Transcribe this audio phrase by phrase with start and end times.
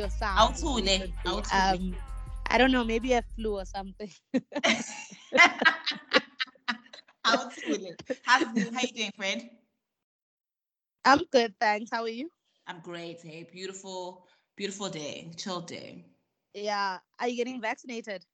[0.00, 0.54] like your sound.
[0.54, 1.14] Awuthule, recently.
[1.26, 1.74] awuthule.
[1.74, 1.96] Um,
[2.46, 4.10] I don't know, maybe a flu or something.
[7.26, 7.94] Awuthule.
[8.24, 9.50] How's how you doing, Fred?
[11.04, 11.90] I'm good, thanks.
[11.92, 12.30] How are you?
[12.66, 13.22] I'm great.
[13.22, 14.26] Hey, beautiful,
[14.56, 16.04] beautiful day, chill day.
[16.54, 16.98] Yeah.
[17.18, 18.24] Are you getting vaccinated?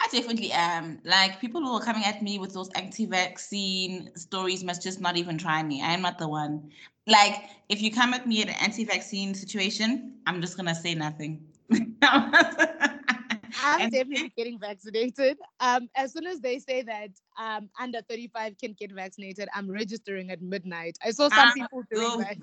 [0.00, 1.00] I definitely am.
[1.04, 5.38] Like people who are coming at me with those anti-vaccine stories must just not even
[5.38, 5.82] try me.
[5.82, 6.70] I am not the one.
[7.06, 11.44] Like if you come at me at an anti-vaccine situation, I'm just gonna say nothing.
[13.64, 15.38] I'm And- definitely getting vaccinated.
[15.58, 20.30] Um, as soon as they say that um under 35 can get vaccinated, I'm registering
[20.30, 20.98] at midnight.
[21.04, 22.36] I saw some Ah, people doing that.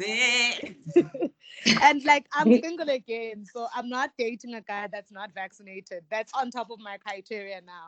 [1.82, 6.04] and like I'm single again, so I'm not dating a guy that's not vaccinated.
[6.10, 7.88] That's on top of my criteria now.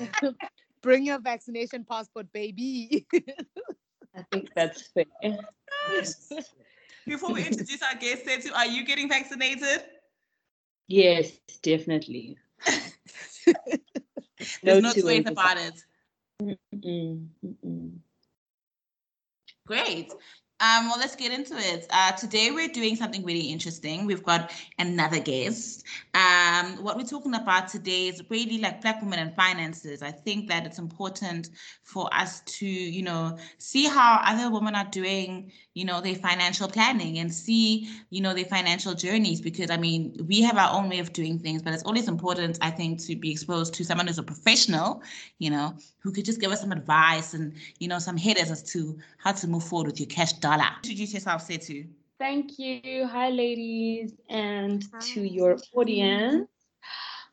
[0.82, 3.06] Bring your vaccination passport, baby.
[4.14, 5.04] I think that's fair.
[7.06, 9.84] Before we introduce our guest, Sethu, are you getting vaccinated?
[10.88, 12.36] Yes, definitely.
[14.62, 15.74] There's no two two ways about it.
[16.42, 17.98] Mm-mm, mm-mm.
[19.66, 20.12] Great.
[20.62, 21.88] Um, well, let's get into it.
[21.90, 24.06] Uh, today we're doing something really interesting.
[24.06, 25.84] We've got another guest.
[26.14, 30.04] Um, what we're talking about today is really like Black women and finances.
[30.04, 31.50] I think that it's important
[31.82, 36.68] for us to, you know, see how other women are doing, you know, their financial
[36.68, 39.40] planning and see, you know, their financial journeys.
[39.40, 42.58] Because I mean, we have our own way of doing things, but it's always important,
[42.62, 45.02] I think, to be exposed to someone who's a professional,
[45.40, 48.62] you know, who could just give us some advice and, you know, some headers as
[48.74, 50.70] to how to move forward with your cash dollar.
[50.82, 51.86] Introduce yourself, Sethu.
[52.18, 53.06] Thank you.
[53.06, 56.48] Hi, ladies, and to your audience.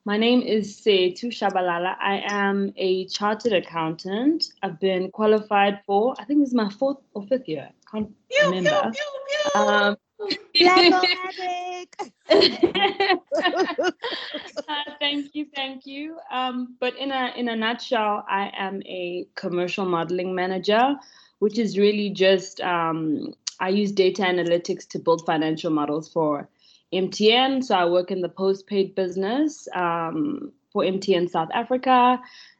[0.06, 1.96] My name is Sethu Shabalala.
[2.00, 4.46] I am a chartered accountant.
[4.64, 7.70] I've been qualified for, I think this is my fourth or fifth year.
[7.92, 8.92] Can't Pew, pew, remember.
[8.92, 9.04] pew,
[9.54, 9.62] pew.
[9.62, 9.98] Um,
[10.60, 10.94] Black.
[14.68, 16.18] Uh, thank you, thank you.
[16.32, 20.96] Um, but in a in a nutshell, I am a commercial modeling manager,
[21.40, 26.48] which is really just um, I use data analytics to build financial models for
[26.94, 27.64] MTN.
[27.64, 32.20] So I work in the postpaid business um, for MTN South Africa,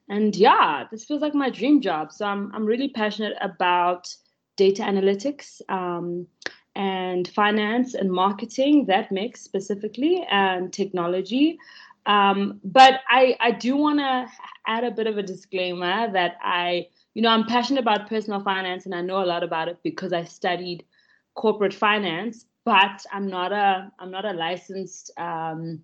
[0.10, 2.12] and yeah, this feels like my dream job.
[2.12, 4.14] So I'm I'm really passionate about
[4.56, 5.62] data analytics.
[5.70, 6.28] Um,
[6.76, 11.58] and finance and marketing, that mix specifically, and technology.
[12.06, 14.28] Um, but I, I do want to
[14.66, 16.88] add a bit of a disclaimer that I,
[17.20, 20.14] you know, I'm passionate about personal finance and I know a lot about it because
[20.14, 20.86] I studied
[21.34, 25.84] corporate finance, but I'm not a, I'm not a licensed um,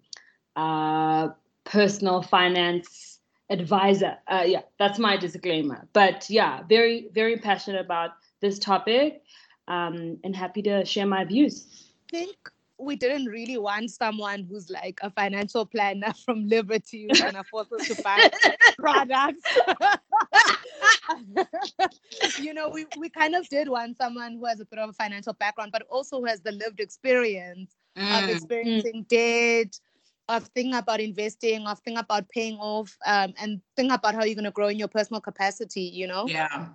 [0.55, 1.27] uh,
[1.65, 3.19] personal finance
[3.49, 4.15] advisor.
[4.31, 5.89] Uh, yeah, that's my disclaimer.
[5.91, 9.21] But yeah, very, very passionate about this topic
[9.67, 11.89] um, and happy to share my views.
[12.09, 12.49] think
[12.79, 17.71] we didn't really want someone who's like a financial planner from Liberty who's gonna force
[17.71, 18.27] us to buy
[18.77, 19.45] products.
[22.35, 24.93] you know, we, we kind of did want someone who has a bit of a
[24.93, 27.75] financial background, but also who has the lived experience
[28.09, 28.29] of Mm.
[28.29, 29.79] experiencing debt,
[30.27, 34.35] of thinking about investing, of thinking about paying off, um, and think about how you're
[34.35, 36.33] gonna grow in your personal capacity, you know?
[36.33, 36.69] Yeah,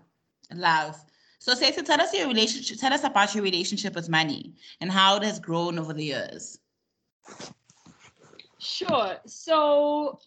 [0.55, 1.05] love.
[1.41, 2.79] So, Sethu, tell us your relationship.
[2.79, 4.53] Tell us about your relationship with money
[4.83, 6.59] and how it has grown over the years.
[8.59, 9.17] Sure.
[9.25, 10.21] So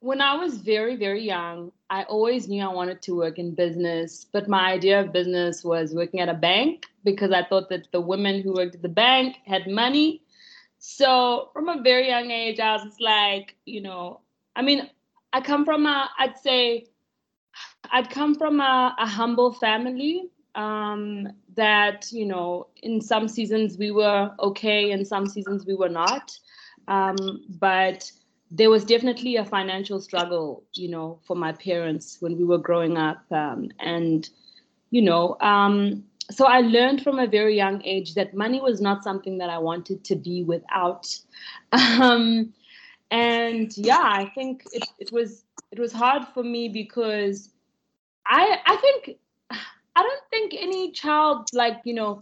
[0.00, 4.26] when I was very, very young, I always knew I wanted to work in business,
[4.32, 8.00] but my idea of business was working at a bank because I thought that the
[8.00, 10.24] women who worked at the bank had money.
[10.80, 14.20] So from a very young age, I was just like, you know,
[14.56, 14.90] I mean,
[15.32, 16.86] I come from a, I'd say,
[17.92, 23.90] I'd come from a, a humble family um, that, you know, in some seasons we
[23.90, 26.36] were okay, in some seasons we were not.
[26.88, 28.10] Um, but
[28.50, 32.96] there was definitely a financial struggle, you know, for my parents when we were growing
[32.96, 33.24] up.
[33.30, 34.28] Um, and,
[34.90, 39.04] you know, um, so I learned from a very young age that money was not
[39.04, 41.06] something that I wanted to be without.
[41.72, 42.52] Um,
[43.10, 47.50] and yeah, I think it, it was it was hard for me because
[48.26, 49.18] I I think
[49.96, 52.20] I don't think any child like you know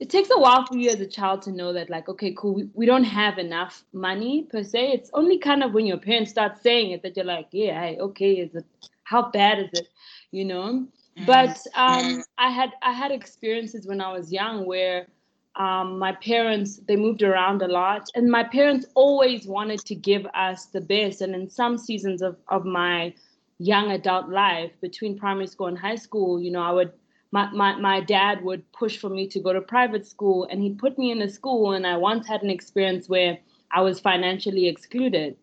[0.00, 2.54] it takes a while for you as a child to know that like okay cool
[2.54, 4.92] we, we don't have enough money per se.
[4.92, 8.32] It's only kind of when your parents start saying it that you're like yeah okay
[8.32, 8.64] is it
[9.04, 9.88] how bad is it
[10.34, 10.86] you know?
[11.26, 15.06] But um, I had I had experiences when I was young where
[15.54, 20.26] um, my parents they moved around a lot, and my parents always wanted to give
[20.34, 21.20] us the best.
[21.20, 23.14] And in some seasons of of my
[23.58, 26.92] young adult life, between primary school and high school, you know, I would
[27.34, 30.70] my, my, my dad would push for me to go to private school and he
[30.70, 33.38] put me in a school and I once had an experience where
[33.72, 35.36] I was financially excluded.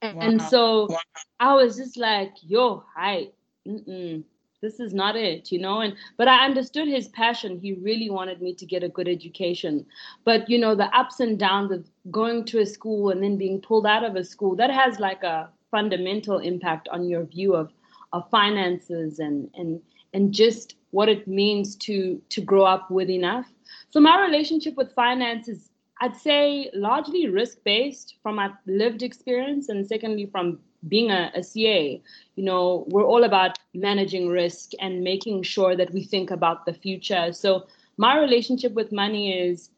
[0.00, 0.14] Wow.
[0.20, 0.98] And so wow.
[1.40, 3.30] I was just like, yo, hi,
[3.64, 5.80] this is not it, you know.
[5.80, 7.58] And but I understood his passion.
[7.58, 9.84] He really wanted me to get a good education.
[10.24, 13.60] But you know, the ups and downs of going to a school and then being
[13.60, 17.72] pulled out of a school, that has like a fundamental impact on your view of
[18.12, 19.80] of finances and and
[20.14, 21.96] and just what it means to
[22.34, 23.48] to grow up with enough.
[23.90, 29.68] So my relationship with finance is I'd say largely risk based from my lived experience,
[29.68, 32.02] and secondly, from being a, a, CA.
[32.36, 36.74] You know, we're all about managing risk and making sure that we think about the
[36.74, 37.32] future.
[37.32, 37.66] So,
[37.96, 39.70] my relationship with money is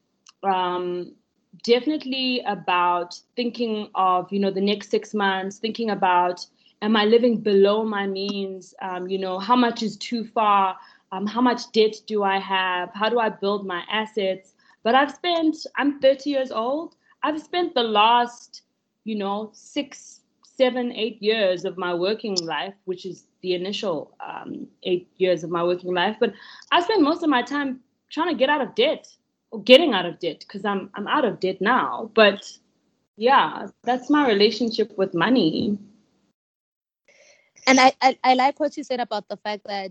[0.42, 1.12] um,
[1.62, 6.44] definitely about thinking of, you know, the next six months, thinking about,
[6.82, 8.74] am I living below my means?
[8.82, 10.76] Um, you know, how much is too far?
[11.12, 12.90] Um, how much debt do I have?
[12.94, 14.54] How do I build my assets?
[14.82, 16.96] But I've spent, I'm 30 years old.
[17.22, 18.62] I've spent the last,
[19.04, 24.66] you know, six, seven, eight years of my working life, which is the initial um,
[24.82, 26.16] eight years of my working life.
[26.18, 26.32] But
[26.72, 27.80] I spent most of my time
[28.10, 29.08] trying to get out of debt
[29.64, 32.10] getting out of debt because I'm I'm out of debt now.
[32.14, 32.50] But
[33.16, 35.78] yeah, that's my relationship with money.
[37.66, 39.90] And I, I, I like what you said about the fact that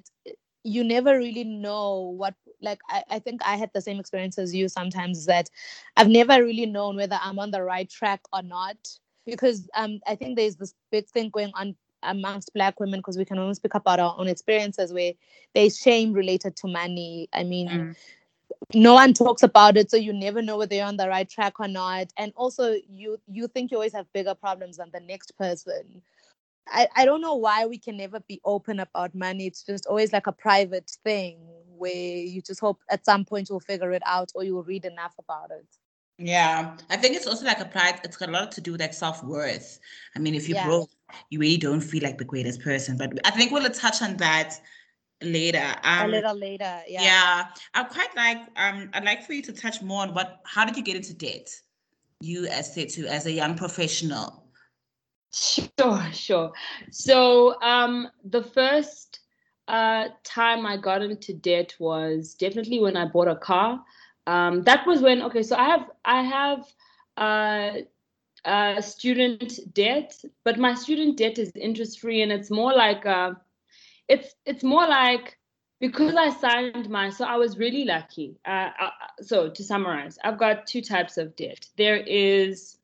[0.64, 4.54] you never really know what like I, I think i had the same experience as
[4.54, 5.50] you sometimes that
[5.96, 8.78] i've never really known whether i'm on the right track or not
[9.28, 13.26] because um i think there's this big thing going on amongst black women because we
[13.26, 15.14] can only speak about our own experiences where
[15.54, 17.96] there's shame related to money i mean mm.
[18.74, 21.60] No one talks about it so you never know whether you're on the right track
[21.60, 25.38] or not and also you you think you always have bigger problems than the next
[25.38, 26.02] person
[26.68, 29.46] I, I don't know why we can never be open about money.
[29.46, 31.38] It's just always like a private thing
[31.78, 35.14] where you just hope at some point you'll figure it out or you'll read enough
[35.20, 35.68] about it.
[36.18, 38.00] Yeah, I think it's also like a pride.
[38.04, 39.80] It's got a lot to do with like self worth.
[40.16, 40.66] I mean, if you yeah.
[40.66, 40.90] broke,
[41.30, 42.98] you really don't feel like the greatest person.
[42.98, 44.60] But I think we'll touch on that
[45.22, 45.76] later.
[45.84, 47.02] Um, a little later, yeah.
[47.04, 48.38] Yeah, I quite like.
[48.56, 50.42] Um, I'd like for you to touch more on what.
[50.46, 51.50] How did you get into debt?
[52.22, 54.46] You as to as a young professional.
[55.34, 56.54] Sure, sure.
[56.92, 59.20] So um, the first
[59.68, 63.84] uh, time I got into debt was definitely when I bought a car.
[64.28, 65.44] Um, that was when okay.
[65.44, 66.66] So I have I have
[67.18, 67.72] uh,
[68.48, 73.32] uh, student debt, but my student debt is interest free, and it's more like uh,
[74.07, 75.38] it's it's more like
[75.80, 78.38] because I signed my so I was really lucky.
[78.46, 78.90] Uh, uh,
[79.22, 81.68] so to summarize, I've got two types of debt.
[81.78, 82.78] There is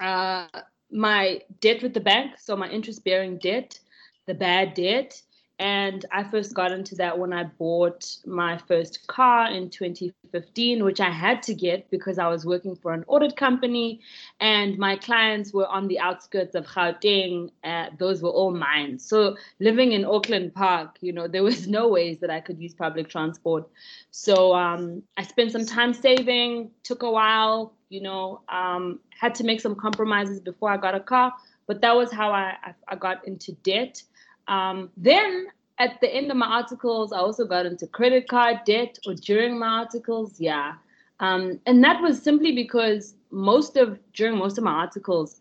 [0.00, 0.46] uh,
[0.90, 3.78] my debt with the bank, so my interest bearing debt,
[4.26, 5.20] the bad debt.
[5.60, 11.00] And I first got into that when I bought my first car in 2015, which
[11.00, 14.00] I had to get because I was working for an audit company
[14.40, 17.50] and my clients were on the outskirts of Gauteng.
[17.62, 18.98] Uh, those were all mine.
[18.98, 22.72] So living in Auckland Park, you know, there was no ways that I could use
[22.72, 23.68] public transport.
[24.10, 29.44] So um, I spent some time saving, took a while, you know, um, had to
[29.44, 31.34] make some compromises before I got a car,
[31.66, 32.54] but that was how I,
[32.88, 34.02] I, got into debt.
[34.48, 38.98] Um, then at the end of my articles, I also got into credit card debt
[39.06, 40.40] or during my articles.
[40.40, 40.74] Yeah.
[41.20, 45.40] Um, and that was simply because most of, during most of my articles,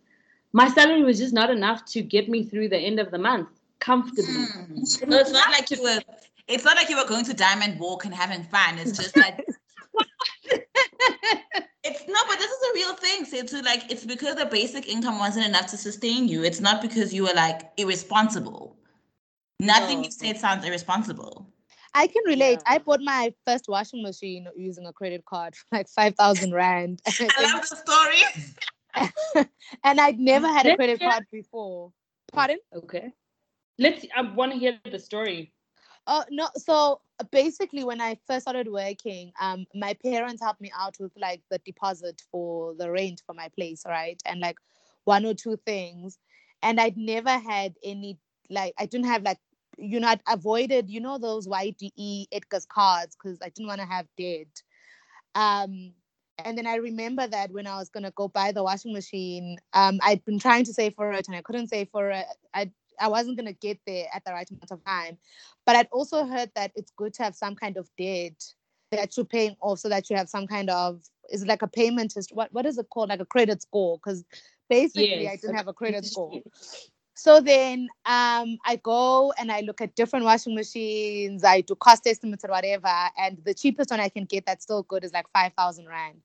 [0.53, 3.49] my salary was just not enough to get me through the end of the month
[3.79, 4.45] comfortably.
[4.45, 4.83] Hmm.
[4.83, 5.99] So it's not like you were,
[6.47, 8.77] it's not like you were going to Diamond Walk and having fun.
[8.79, 9.39] It's just like
[11.83, 13.25] it's no, but this is a real thing.
[13.25, 16.43] So to like, it's because the basic income wasn't enough to sustain you.
[16.43, 18.78] It's not because you were like irresponsible.
[19.59, 20.05] Nothing no.
[20.05, 21.47] you said sounds irresponsible.
[21.93, 22.59] I can relate.
[22.65, 22.75] Yeah.
[22.75, 27.01] I bought my first washing machine using a credit card for like five thousand rand.
[27.07, 29.45] I, I love the story.
[29.83, 31.91] and I'd never had a credit card before.
[32.31, 32.59] Pardon?
[32.75, 33.11] Okay.
[33.77, 34.05] Let's.
[34.15, 35.53] I want to hear the story.
[36.07, 36.49] Oh no!
[36.55, 37.01] So
[37.31, 41.59] basically, when I first started working, um, my parents helped me out with like the
[41.65, 44.21] deposit for the rent for my place, right?
[44.25, 44.57] And like
[45.05, 46.17] one or two things,
[46.61, 49.37] and I'd never had any like I didn't have like
[49.79, 53.87] you know I'd avoided you know those YDE Edgars cards because I didn't want to
[53.87, 54.61] have debt.
[55.35, 55.93] Um,
[56.43, 59.99] and then I remember that when I was gonna go buy the washing machine, um,
[60.01, 62.25] I'd been trying to save for it and I couldn't save for it.
[62.53, 65.17] I I wasn't gonna get there at the right amount of time.
[65.65, 68.43] But I'd also heard that it's good to have some kind of debt
[68.91, 72.11] that you're paying off so that you have some kind of is like a payment
[72.11, 72.33] test.
[72.33, 73.09] What what is it called?
[73.09, 73.97] Like a credit score?
[73.97, 74.23] Because
[74.69, 75.33] basically yes.
[75.33, 76.41] I didn't have a credit score.
[77.19, 81.43] So then um, I go and I look at different washing machines.
[81.43, 84.83] I do cost estimates or whatever, and the cheapest one I can get that's still
[84.83, 86.21] good is like five thousand rand.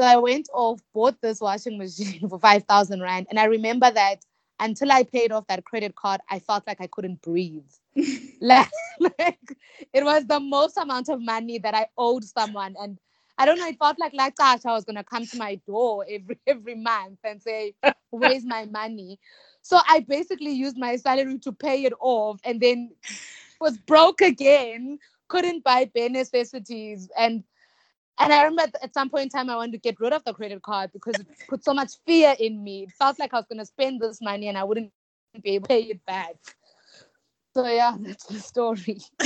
[0.00, 3.88] So I went off, bought this washing machine for five thousand rand, and I remember
[3.88, 4.24] that
[4.58, 7.70] until I paid off that credit card, I felt like I couldn't breathe.
[8.40, 9.56] like, like
[9.92, 12.98] it was the most amount of money that I owed someone, and
[13.38, 13.68] I don't know.
[13.68, 17.20] It felt like like gosh, I was gonna come to my door every every month
[17.22, 17.76] and say,
[18.10, 19.20] "Where's my money?"
[19.66, 22.92] So I basically used my salary to pay it off, and then
[23.60, 25.00] was broke again.
[25.26, 27.42] Couldn't buy bare necessities, and
[28.20, 30.32] and I remember at some point in time I wanted to get rid of the
[30.34, 32.84] credit card because it put so much fear in me.
[32.84, 34.92] It felt like I was gonna spend this money and I wouldn't
[35.42, 36.36] be able to pay it back.
[37.52, 39.00] So yeah, that's the story.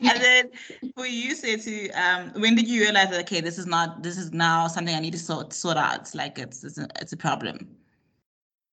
[0.00, 0.50] and then
[0.94, 4.32] for you to um when did you realize that okay this is not this is
[4.32, 7.68] now something i need to sort sort out like it's it's a, it's a problem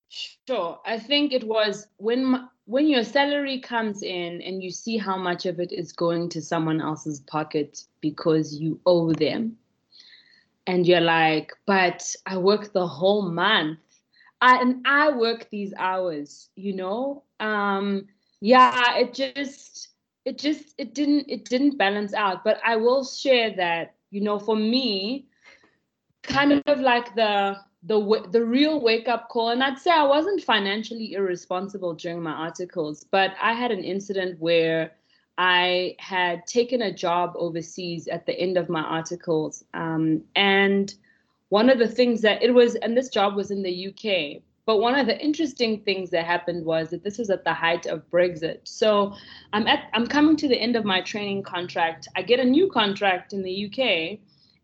[0.08, 0.80] sure.
[0.84, 5.46] I think it was when when your salary comes in and you see how much
[5.46, 9.56] of it is going to someone else's pocket because you owe them
[10.66, 13.78] and you're like but i work the whole month.
[14.42, 17.24] I, and i work these hours you know?
[17.40, 18.06] Um
[18.40, 19.88] yeah it just
[20.26, 22.44] it just it didn't it didn't balance out.
[22.44, 25.26] But i will share that you know for me
[26.22, 30.42] kind of like the the the real wake up call and i'd say i wasn't
[30.42, 34.92] financially irresponsible during my articles but i had an incident where
[35.36, 40.94] i had taken a job overseas at the end of my articles um, and
[41.50, 44.80] one of the things that it was and this job was in the uk but
[44.80, 48.06] one of the interesting things that happened was that this was at the height of
[48.10, 48.58] Brexit.
[48.64, 49.14] So
[49.54, 52.06] I'm at I'm coming to the end of my training contract.
[52.16, 54.18] I get a new contract in the UK.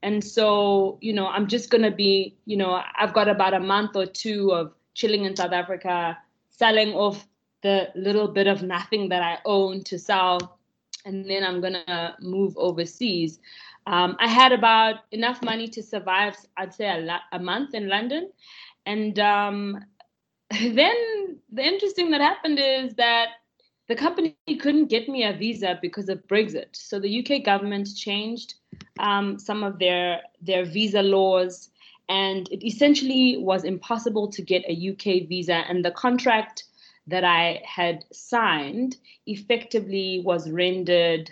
[0.04, 3.96] And so, you know, I'm just gonna be, you know, I've got about a month
[3.96, 6.18] or two of chilling in South Africa,
[6.50, 7.26] selling off
[7.62, 10.58] the little bit of nothing that I own to sell,
[11.06, 13.40] and then I'm gonna move overseas.
[13.86, 18.30] Um, I had about enough money to survive, I'd say, a, a month in London,
[18.84, 19.82] and um,
[20.50, 23.28] then the interesting that happened is that
[23.88, 26.74] the company couldn't get me a visa because of Brexit.
[26.74, 28.54] So the UK government changed
[28.98, 31.70] um, some of their their visa laws,
[32.08, 35.64] and it essentially was impossible to get a UK visa.
[35.68, 36.64] And the contract
[37.06, 41.30] that I had signed effectively was rendered.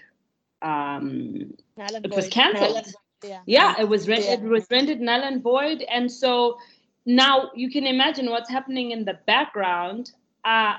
[0.61, 2.87] Um, it was cancelled.
[3.25, 3.41] Yeah.
[3.47, 4.33] yeah, it was re- yeah.
[4.33, 6.59] it was rendered null and void, and so
[7.07, 10.11] now you can imagine what's happening in the background.
[10.45, 10.75] Uh,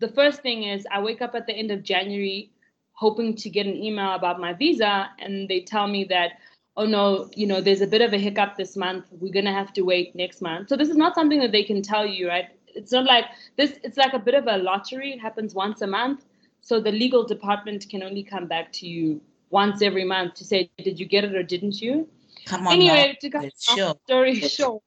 [0.00, 2.50] the first thing is I wake up at the end of January
[2.92, 6.32] hoping to get an email about my visa, and they tell me that,
[6.76, 9.06] oh no, you know, there's a bit of a hiccup this month.
[9.10, 10.68] We're gonna have to wait next month.
[10.68, 12.46] So this is not something that they can tell you, right?
[12.66, 13.26] It's not like
[13.56, 13.78] this.
[13.82, 15.12] It's like a bit of a lottery.
[15.12, 16.24] It happens once a month.
[16.60, 20.70] So the legal department can only come back to you once every month to say,
[20.78, 22.08] did you get it or didn't you?
[22.46, 22.74] Come on.
[22.74, 23.94] Anyway, to cut sure.
[24.04, 24.82] story short,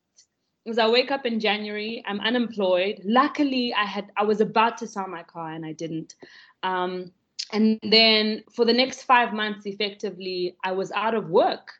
[0.63, 3.01] because I wake up in January, I'm unemployed.
[3.03, 6.15] Luckily, I had I was about to sell my car and I didn't.
[6.63, 7.11] Um,
[7.51, 11.71] and then for the next five months, effectively, I was out of work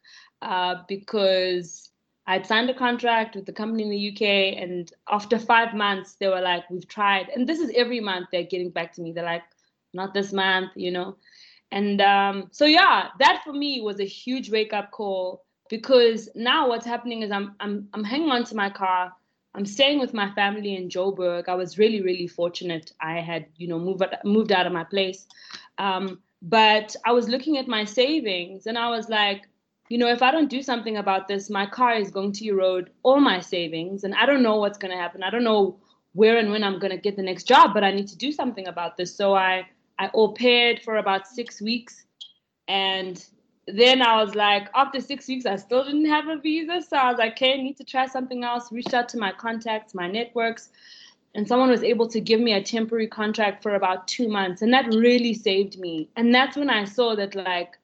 [0.42, 1.92] uh, because
[2.26, 6.28] I'd signed a contract with the company in the UK, and after five months, they
[6.28, 9.12] were like, "We've tried," and this is every month they're getting back to me.
[9.12, 9.44] They're like,
[9.94, 11.18] "Not this month," you know.
[11.72, 16.68] And um, so yeah, that for me was a huge wake up call because now
[16.68, 19.14] what's happening is I'm I'm I'm hanging on to my car.
[19.56, 21.48] I'm staying with my family in Joburg.
[21.48, 22.92] I was really really fortunate.
[23.00, 25.28] I had you know moved moved out of my place,
[25.78, 29.48] um, but I was looking at my savings and I was like,
[29.90, 32.92] you know, if I don't do something about this, my car is going to erode
[33.04, 35.24] all my savings, and I don't know what's going to happen.
[35.24, 35.80] I don't know
[36.14, 38.32] where and when I'm going to get the next job, but I need to do
[38.32, 39.16] something about this.
[39.16, 39.68] So I
[40.00, 42.06] I au paired for about six weeks,
[42.68, 43.24] and
[43.74, 46.82] then I was like, after six weeks, I still didn't have a visa.
[46.82, 48.72] So I was like, okay, I need to try something else.
[48.72, 50.70] Reached out to my contacts, my networks,
[51.36, 54.62] and someone was able to give me a temporary contract for about two months.
[54.62, 56.10] And that really saved me.
[56.16, 57.78] And that's when I saw that, like,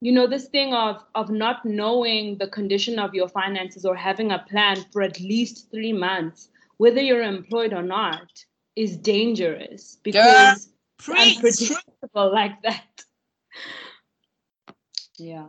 [0.00, 4.32] you know, this thing of of not knowing the condition of your finances or having
[4.32, 8.44] a plan for at least three months, whether you're employed or not,
[8.76, 10.68] is dangerous because
[11.08, 12.84] unpredictable like that.
[15.18, 15.46] Yeah.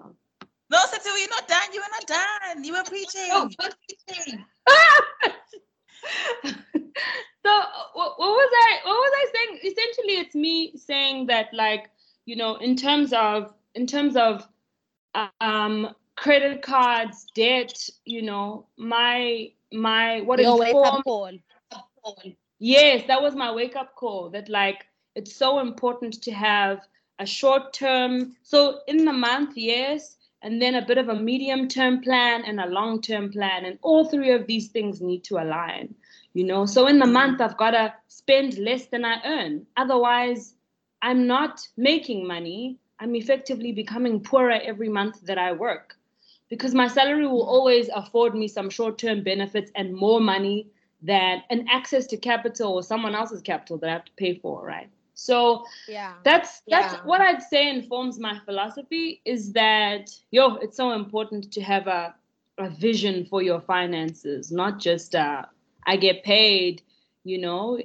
[0.70, 1.74] No, Sethu, you're not done.
[1.74, 2.64] You were not done.
[2.64, 3.30] You were preaching.
[3.32, 4.46] Oh, preaching.
[7.46, 7.52] so
[7.94, 9.60] what, what was I what was I saying?
[9.64, 11.90] Essentially it's me saying that like,
[12.26, 14.48] you know, in terms of in terms of
[15.40, 21.32] um credit cards, debt, you know, my my what Your informed, call.
[22.60, 24.30] Yes, that was my wake up call.
[24.30, 26.80] That like it's so important to have
[27.20, 28.36] a short term.
[28.44, 32.60] So in the month, yes, and then a bit of a medium term plan and
[32.60, 35.96] a long term plan, and all three of these things need to align.
[36.34, 39.66] You know, so in the month I've got to spend less than I earn.
[39.78, 40.54] Otherwise,
[41.02, 42.78] I'm not making money.
[43.00, 45.98] I'm effectively becoming poorer every month that I work
[46.50, 50.68] because my salary will always afford me some short term benefits and more money
[51.02, 54.66] than an access to capital or someone else's capital that I have to pay for,
[54.66, 54.90] right?
[55.16, 57.02] So yeah, that's that's Yeah.
[57.04, 62.16] what I'd say informs my philosophy is that yo, it's so important to have a
[62.58, 65.44] a vision for your finances, not just uh
[65.86, 66.84] I get paid,
[67.24, 67.80] you know.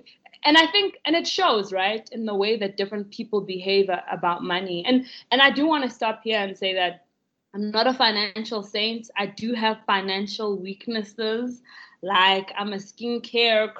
[0.45, 4.05] And I think and it shows, right, in the way that different people behave a-
[4.11, 4.85] about money.
[4.87, 7.07] And and I do want to stop here and say that
[7.55, 9.11] I'm not a financial saint.
[9.17, 11.63] I do have financial weaknesses.
[12.03, 13.73] Like I'm a skincare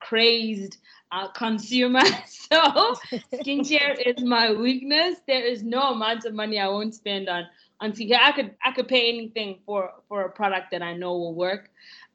[0.00, 0.78] crazed
[1.12, 2.02] uh, consumer.
[2.26, 2.94] So
[3.32, 5.18] skincare is my weakness.
[5.26, 7.46] There is no amount of money I won't spend on
[7.80, 8.20] on skincare.
[8.20, 11.70] I could I could pay anything for for a product that I know will work.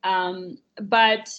[0.06, 1.30] Um, but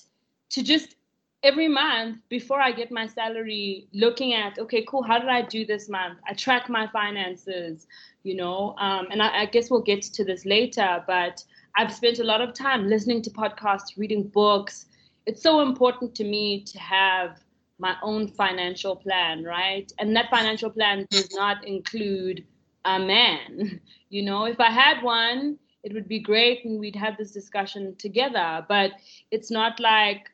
[0.50, 0.96] to just
[1.42, 5.64] every month before I get my salary, looking at okay, cool, how did I do
[5.64, 6.18] this month?
[6.28, 7.86] I track my finances,
[8.22, 11.02] you know, um, and I, I guess we'll get to this later.
[11.06, 11.42] But
[11.76, 14.86] I've spent a lot of time listening to podcasts, reading books.
[15.26, 17.44] It's so important to me to have
[17.78, 19.90] my own financial plan, right?
[19.98, 22.44] And that financial plan does not include
[22.84, 23.80] a man.
[24.10, 27.94] You know, if I had one, it would be great and we'd have this discussion
[27.96, 28.64] together.
[28.68, 28.92] But
[29.30, 30.30] it's not like,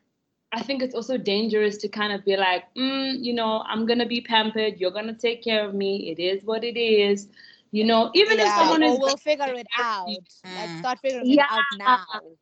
[0.51, 3.99] I think it's also dangerous to kind of be like, mm, you know, I'm going
[3.99, 4.79] to be pampered.
[4.79, 6.09] You're going to take care of me.
[6.11, 7.27] It is what it is.
[7.71, 10.19] You know, even if someone is we'll figure it out.
[10.55, 10.77] Like Mm.
[10.77, 11.43] start figuring Yeah.
[11.45, 12.37] it out now.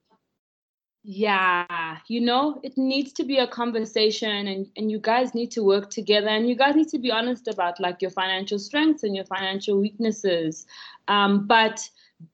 [1.04, 5.64] Yeah, you know, it needs to be a conversation and, and you guys need to
[5.64, 9.16] work together and you guys need to be honest about like your financial strengths and
[9.16, 10.66] your financial weaknesses.
[11.08, 11.88] Um, but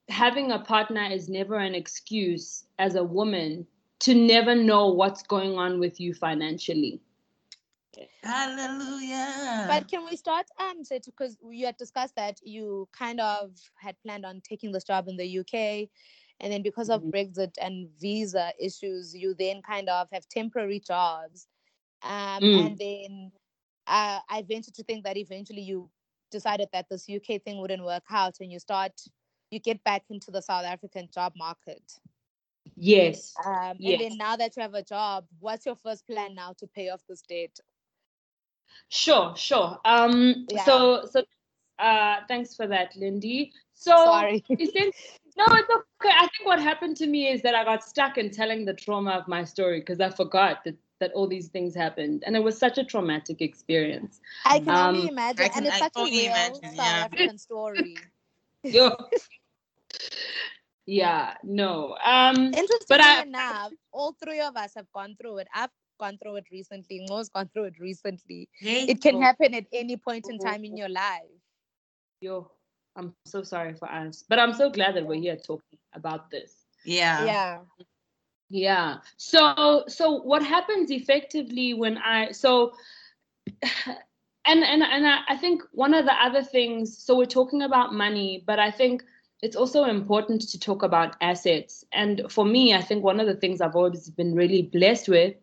[0.09, 3.67] having a partner is never an excuse as a woman
[3.99, 6.99] to never know what's going on with you financially.
[8.23, 9.65] Hallelujah.
[9.67, 13.95] But can we start um so because you had discussed that you kind of had
[14.01, 15.89] planned on taking this job in the UK
[16.43, 17.11] and then because of Mhm.
[17.13, 21.47] Brexit and visa issues you then kind of have temporary jobs
[22.03, 22.53] um Mm.
[22.53, 23.31] and then
[23.87, 25.89] uh, I venture to think that eventually you
[26.31, 28.93] decided that this UK thing wouldn't work out and you start
[29.51, 31.99] you get back into the South African job market.
[32.77, 33.35] Yes.
[33.45, 33.99] Um, Yes.
[33.99, 36.89] And then now that you have a job, what's your first plan now to pay
[36.89, 37.59] off this debt?
[38.89, 39.79] Sure, sure.
[39.85, 40.65] Um Yeah.
[40.65, 41.23] so so
[41.79, 43.51] uh thanks for that, Lindy.
[43.73, 44.43] So Sorry.
[45.37, 46.13] no, it's okay.
[46.13, 49.11] I think what happened to me is that I got stuck in telling the trauma
[49.11, 52.23] of my story because I forgot that, that all these things happened.
[52.25, 54.21] And it was such a traumatic experience.
[54.45, 57.03] I can only Um, imagine, can- and it's I such a real imagine, South yeah.
[57.05, 57.95] African story.
[58.63, 58.95] Yo.
[60.85, 61.97] yeah, no.
[62.03, 65.47] Um Interestingly I- enough, all three of us have gone through it.
[65.53, 65.69] I've
[65.99, 67.05] gone through it recently.
[67.09, 68.49] Mo's gone through it recently.
[68.59, 69.21] Hey, It can Oh.
[69.21, 71.29] happen at any point in time in your life.
[72.21, 72.51] yo,
[72.95, 74.23] I'm so sorry for us.
[74.27, 76.53] But I'm so glad that we're here talking about this.
[76.83, 77.25] yeah.
[77.25, 77.59] Yeah.
[78.49, 78.97] Yeah.
[79.17, 82.73] So so what happens effectively when I so
[84.45, 87.93] and and and I, I think one of the other things so we're talking about
[87.93, 89.03] money, but I think
[89.41, 91.83] it's also important to talk about assets.
[91.91, 95.35] And for me, I think one of the things I've always been really blessed with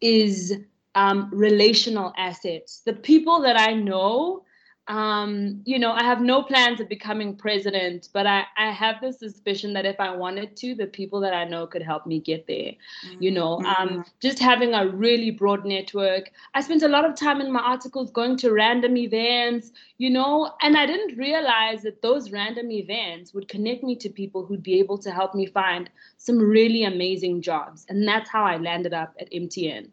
[0.00, 0.52] is
[0.96, 2.80] um, relational assets.
[2.84, 4.44] The people that I know,
[4.88, 9.12] um, you know, I have no plans of becoming president, but I, I have the
[9.12, 12.46] suspicion that if I wanted to, the people that I know could help me get
[12.46, 12.72] there.
[13.18, 16.30] You know, um, just having a really broad network.
[16.54, 20.52] I spent a lot of time in my articles going to random events, you know,
[20.62, 24.78] and I didn't realize that those random events would connect me to people who'd be
[24.78, 27.84] able to help me find some really amazing jobs.
[27.88, 29.90] And that's how I landed up at MTN.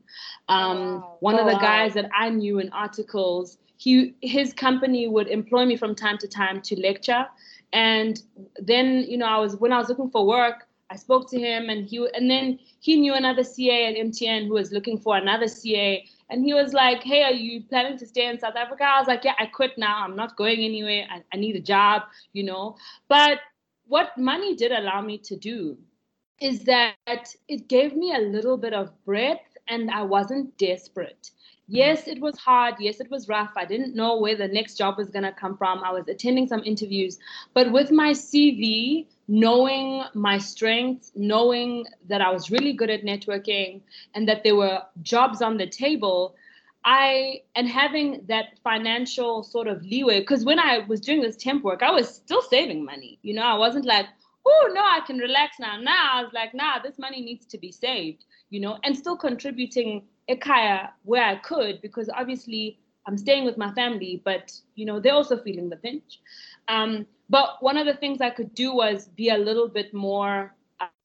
[0.47, 1.17] Um, Wow.
[1.19, 1.59] One Oh, of the wow.
[1.61, 6.27] guys that I knew in articles, he his company would employ me from time to
[6.27, 7.25] time to lecture.
[7.73, 8.21] And
[8.57, 11.69] then, you know, I was when I was looking for work, I spoke to him,
[11.69, 15.49] and he and then he knew another CA at MTN who was looking for another
[15.49, 18.99] CA, and he was like, "Hey, are you planning to stay in South Africa?" I
[18.99, 20.03] was like, "Yeah, I quit now.
[20.03, 21.05] I'm not going anywhere.
[21.11, 22.77] I, I need a job, you know."
[23.09, 23.39] But
[23.87, 25.77] what money did allow me to do
[26.39, 31.31] is that it gave me a little bit of breadth, and I wasn't desperate.
[31.67, 32.75] Yes, it was hard.
[32.79, 33.51] Yes, it was rough.
[33.55, 35.83] I didn't know where the next job was going to come from.
[35.83, 37.17] I was attending some interviews,
[37.53, 43.81] but with my CV, knowing my strengths, knowing that I was really good at networking
[44.13, 46.35] and that there were jobs on the table,
[46.83, 51.63] I and having that financial sort of leeway because when I was doing this temp
[51.63, 53.19] work, I was still saving money.
[53.21, 54.07] You know, I wasn't like,
[54.45, 55.77] oh no, I can relax now.
[55.79, 58.25] Now I was like, nah, this money needs to be saved.
[58.53, 63.71] You know, and still contributing ekhaya where I could because obviously I'm staying with my
[63.73, 66.19] family, but you know they're also feeling the pinch.
[66.67, 70.55] Um, but one of the things I could do was be a little bit more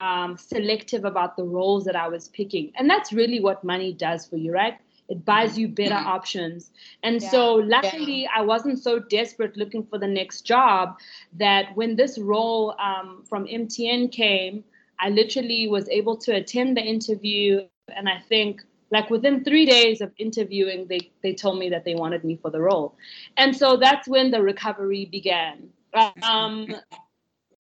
[0.01, 4.27] um, selective about the roles that I was picking, and that's really what money does
[4.27, 4.79] for you, right?
[5.09, 6.07] It buys you better mm-hmm.
[6.07, 6.71] options.
[7.03, 7.31] And yeah.
[7.31, 8.29] so, luckily, yeah.
[8.37, 10.99] I wasn't so desperate looking for the next job
[11.39, 14.65] that when this role um, from MTN came,
[15.01, 17.63] I literally was able to attend the interview.
[17.89, 21.95] And I think like within three days of interviewing they, they told me that they
[21.95, 22.95] wanted me for the role.
[23.37, 25.69] And so that's when the recovery began.
[26.23, 26.69] Um,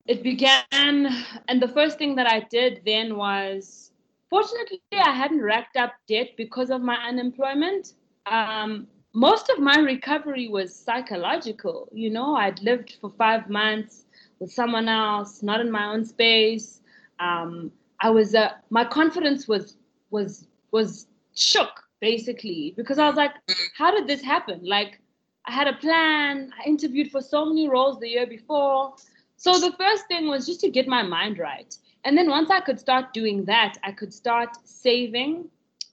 [0.06, 1.06] it began
[1.48, 3.92] and the first thing that i did then was
[4.30, 7.92] fortunately i hadn't racked up debt because of my unemployment.
[8.26, 11.88] Um, most of my recovery was psychological.
[11.92, 14.06] You know i'd lived for five months
[14.40, 16.77] with someone else not in my own space
[17.20, 19.76] um, i was uh, my confidence was
[20.10, 23.32] was was shook basically because I was like,
[23.76, 24.60] how did this happen?
[24.62, 25.00] Like,
[25.46, 26.52] I had a plan.
[26.58, 28.94] I interviewed for so many roles the year before.
[29.36, 31.76] So the first thing was just to get my mind right.
[32.04, 35.48] And then once I could start doing that, I could start saving.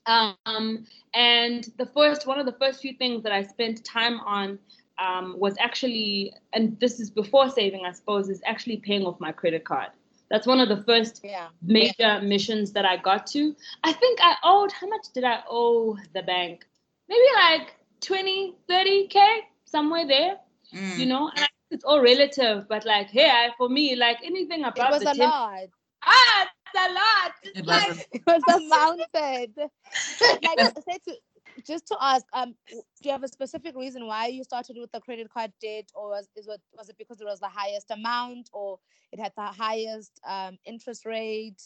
[0.06, 4.58] Um, and the first, one of the first few things that I spent time on
[4.98, 9.32] um, was actually, and this is before saving, I suppose, is actually paying off my
[9.32, 9.88] credit card.
[10.30, 11.48] That's one of the first yeah.
[11.62, 12.20] major yeah.
[12.20, 13.54] missions that I got to.
[13.84, 16.66] I think I owed, how much did I owe the bank?
[17.08, 20.36] Maybe like 20, 30K, somewhere there,
[20.74, 20.98] mm.
[20.98, 21.30] you know?
[21.36, 25.10] And it's all relative, but like, hey, for me, like anything above it was the
[25.10, 25.68] a 10, lot.
[26.04, 27.32] Ah, it's a lot.
[27.42, 29.54] It's it, like, was, it was a mountain.
[30.56, 31.16] like, say to,
[31.64, 35.00] just to ask, um, do you have a specific reason why you started with the
[35.00, 38.50] credit card debt, or was is what was it because it was the highest amount,
[38.52, 38.78] or
[39.12, 41.62] it had the highest um interest rate,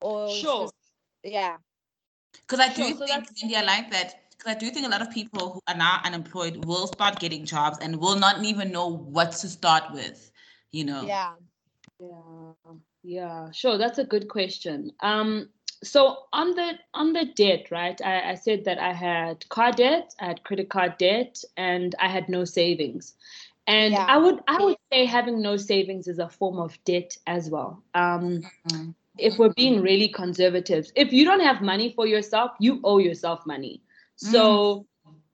[0.00, 0.74] or sure, just,
[1.22, 1.56] yeah.
[2.32, 4.14] Because I do sure, think so India like that.
[4.30, 7.44] Because I do think a lot of people who are now unemployed will start getting
[7.44, 10.30] jobs and will not even know what to start with.
[10.72, 11.04] You know.
[11.06, 11.34] Yeah.
[12.00, 12.52] Yeah.
[13.02, 13.50] Yeah.
[13.52, 13.78] Sure.
[13.78, 14.92] That's a good question.
[15.00, 15.50] Um
[15.82, 18.00] so on the on the debt, right?
[18.02, 22.08] I, I said that I had car debt, I had credit card debt, and I
[22.08, 23.14] had no savings.
[23.66, 24.04] And yeah.
[24.08, 27.82] I would I would say having no savings is a form of debt as well.
[27.94, 28.90] Um, mm-hmm.
[29.18, 33.46] If we're being really conservative, if you don't have money for yourself, you owe yourself
[33.46, 33.82] money.
[34.16, 34.86] So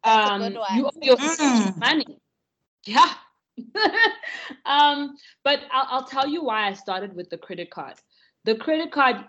[0.05, 0.09] mm.
[0.09, 1.77] um, you owe yourself mm.
[1.77, 2.19] money.
[2.85, 3.13] Yeah.
[4.67, 7.95] um, but I'll, I'll tell you why I started with the credit card.
[8.45, 9.25] The credit card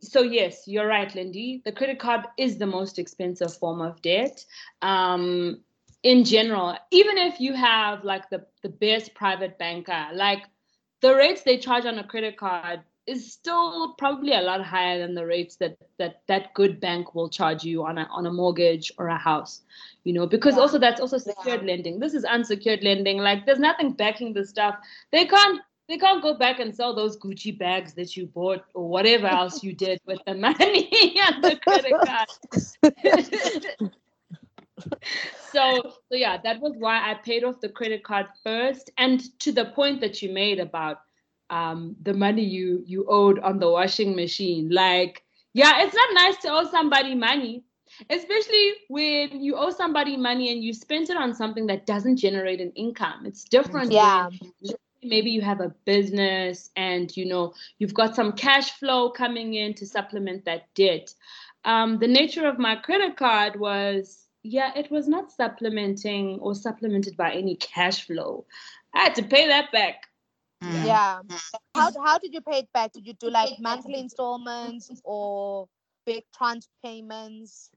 [0.00, 1.62] so yes, you're right, Lindy.
[1.64, 4.44] The credit card is the most expensive form of debt.
[4.80, 5.60] Um,
[6.02, 10.42] in general, even if you have like the, the best private banker, like
[11.00, 15.14] the rates they charge on a credit card is still probably a lot higher than
[15.14, 18.92] the rates that that that good bank will charge you on a on a mortgage
[18.96, 19.62] or a house
[20.04, 20.60] you know because yeah.
[20.60, 21.66] also that's also secured yeah.
[21.66, 24.76] lending this is unsecured lending like there's nothing backing the stuff
[25.10, 25.60] they can't
[25.92, 29.62] they can't go back and sell those Gucci bags that you bought or whatever else
[29.62, 30.88] you did with the money
[31.20, 32.28] and the credit card.
[35.52, 38.90] so, so yeah, that was why I paid off the credit card first.
[38.96, 41.00] And to the point that you made about
[41.50, 46.38] um, the money you you owed on the washing machine, like, yeah, it's not nice
[46.38, 47.64] to owe somebody money,
[48.08, 52.62] especially when you owe somebody money and you spent it on something that doesn't generate
[52.62, 53.26] an income.
[53.26, 53.92] It's different.
[53.92, 54.30] Yeah
[55.02, 59.74] maybe you have a business and you know you've got some cash flow coming in
[59.74, 61.14] to supplement that debt.
[61.64, 67.16] Um, the nature of my credit card was yeah it was not supplementing or supplemented
[67.16, 68.44] by any cash flow.
[68.94, 70.06] I had to pay that back.
[70.62, 70.86] Mm.
[70.86, 71.20] yeah.
[71.74, 72.92] How, how did you pay it back?
[72.92, 75.66] Did you do like monthly installments or
[76.06, 77.70] big tranche payments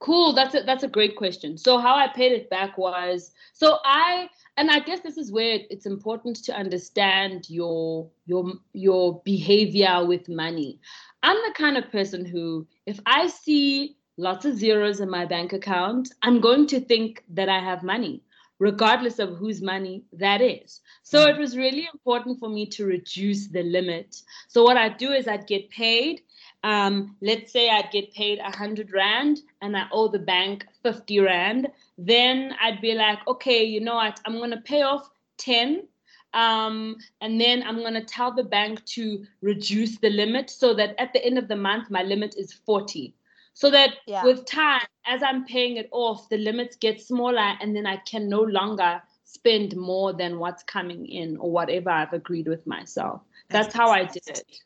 [0.00, 0.32] cool.
[0.32, 1.58] That's a that's a great question.
[1.58, 5.60] So how i paid it back was so i and i guess this is where
[5.70, 10.80] it's important to understand your your your behavior with money.
[11.22, 15.52] I'm the kind of person who if i see lots of zeros in my bank
[15.52, 18.22] account i'm going to think that i have money
[18.58, 20.80] regardless of whose money that is.
[21.04, 21.30] So mm.
[21.30, 24.20] it was really important for me to reduce the limit.
[24.48, 26.22] So what i'd do is i'd get paid
[26.64, 31.68] um, let's say I'd get paid 100 Rand and I owe the bank 50 Rand,
[31.96, 34.20] then I'd be like, okay, you know what?
[34.24, 35.86] I'm going to pay off 10.
[36.34, 40.94] Um, and then I'm going to tell the bank to reduce the limit so that
[40.98, 43.14] at the end of the month, my limit is 40.
[43.54, 44.24] So that Yeah.
[44.24, 48.28] with time, as I'm paying it off, the limits get smaller and then I can
[48.28, 53.22] no longer spend more than what's coming in or whatever I've agreed with myself.
[53.48, 54.60] That's how I did it.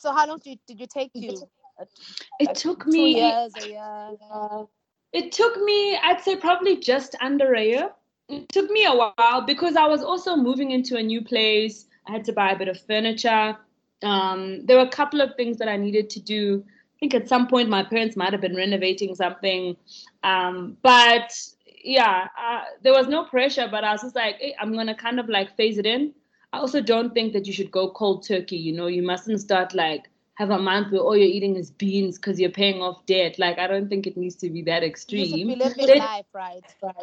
[0.00, 1.36] So how long did, did you take you?
[2.38, 4.64] It took me years, a year.
[5.12, 7.90] It took me, I'd say, probably just under a year.
[8.30, 11.86] It took me a while because I was also moving into a new place.
[12.06, 13.58] I had to buy a bit of furniture.
[14.02, 16.64] Um, there were a couple of things that I needed to do.
[16.66, 19.76] I think at some point my parents might have been renovating something.
[20.22, 21.30] Um, but
[21.84, 24.94] yeah, uh, there was no pressure, but I was just like, hey, I'm going to
[24.94, 26.14] kind of like phase it in.
[26.52, 28.56] I also don't think that you should go cold turkey.
[28.56, 32.16] You know, you mustn't start like have a month where all you're eating is beans
[32.16, 33.38] because you're paying off debt.
[33.38, 35.48] Like, I don't think it needs to be that You should extreme.
[35.48, 36.64] be living life, right?
[36.82, 36.94] Right.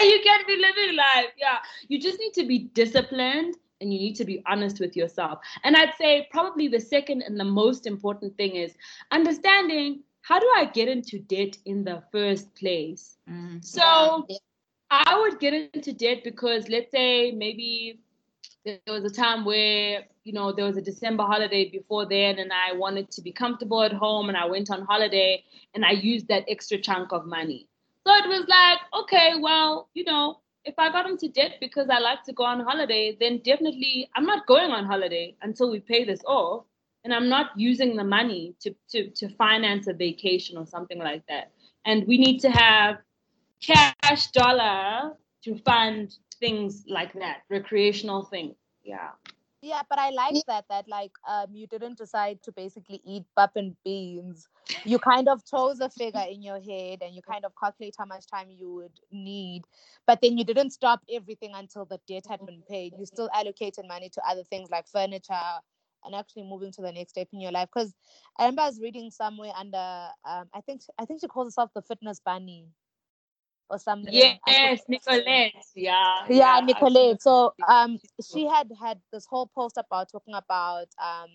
[0.00, 1.32] Hey, you can't be living life.
[1.36, 1.58] Yeah.
[1.88, 5.40] You just need to be disciplined and you need to be honest with yourself.
[5.64, 8.74] And I'd say probably the second and the most important thing is
[9.10, 13.18] understanding how do I get into debt in the first place?
[13.28, 13.62] Mm.
[13.64, 14.36] So Yeah.
[14.90, 17.98] I would get into debt because let's say maybe
[18.64, 22.50] there was a time where you know there was a December holiday before then and
[22.52, 26.28] I wanted to be comfortable at home and I went on holiday and I used
[26.28, 27.68] that extra chunk of money.
[28.06, 31.98] So it was like, okay, well, you know, if I got into debt because I
[31.98, 36.04] like to go on holiday, then definitely I'm not going on holiday until we pay
[36.04, 36.64] this off.
[37.04, 41.22] And I'm not using the money to, to, to finance a vacation or something like
[41.28, 41.52] that.
[41.84, 42.96] And we need to have
[43.60, 45.12] cash dollar
[45.44, 48.56] to fund things like that, recreational things.
[48.84, 49.10] Yeah.
[49.62, 53.52] Yeah, but I like that that like um you didn't decide to basically eat pap
[53.56, 54.48] and beans.
[54.84, 58.04] You kind of chose a figure in your head and you kind of calculate how
[58.04, 59.64] much time you would need.
[60.06, 62.94] But then you didn't stop everything until the debt had been paid.
[62.98, 65.60] You still allocated money to other things like furniture
[66.04, 67.68] and actually moving to the next step in your life.
[67.74, 67.94] Because
[68.38, 71.70] I remember I was reading somewhere under um I think I think she calls herself
[71.74, 72.68] the fitness bunny
[73.70, 74.38] or something.
[74.46, 74.82] Yes.
[74.88, 75.52] Nicolette.
[75.74, 76.24] Yeah.
[76.28, 77.22] yeah, I've Nicolette.
[77.22, 81.30] So um she had had this whole post about talking about um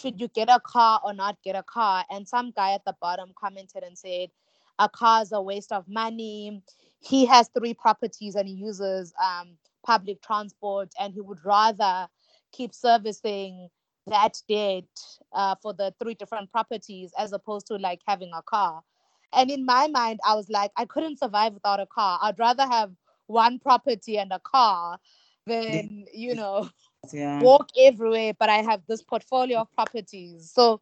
[0.00, 2.94] should you get a car or not get a car and some guy at the
[3.00, 4.30] bottom commented and said
[4.78, 6.62] a car is a waste of money
[7.00, 12.08] he has three properties and he uses um public transport and he would rather
[12.52, 13.68] keep servicing
[14.06, 14.84] that debt
[15.32, 18.82] uh, for the three different properties as opposed to like having a car
[19.32, 22.66] and in my mind i was like i couldn't survive without a car i'd rather
[22.66, 22.90] have
[23.26, 24.98] one property and a car
[25.46, 26.68] than you know
[27.12, 27.40] Yeah.
[27.40, 30.80] walk everywhere but i have this portfolio of properties so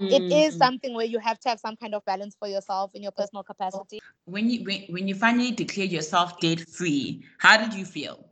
[0.00, 3.02] it is something where you have to have some kind of balance for yourself in
[3.02, 7.74] your personal capacity When you when, when you finally declared yourself debt free, how did
[7.74, 8.24] you feel?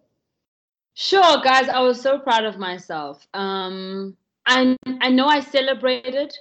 [0.94, 3.26] Sure, guys, I was so proud of myself.
[3.35, 6.33] Um, I I know I celebrated.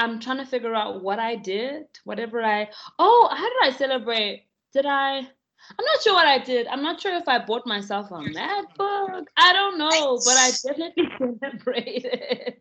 [0.00, 2.70] I'm trying to figure out what I did, whatever I.
[2.98, 4.46] Oh, how did I celebrate?
[4.72, 5.18] Did I?
[5.18, 6.66] I'm not sure what I did.
[6.68, 9.24] I'm not sure if I bought myself a MacBook.
[9.36, 12.56] I don't know, but I definitely celebrated.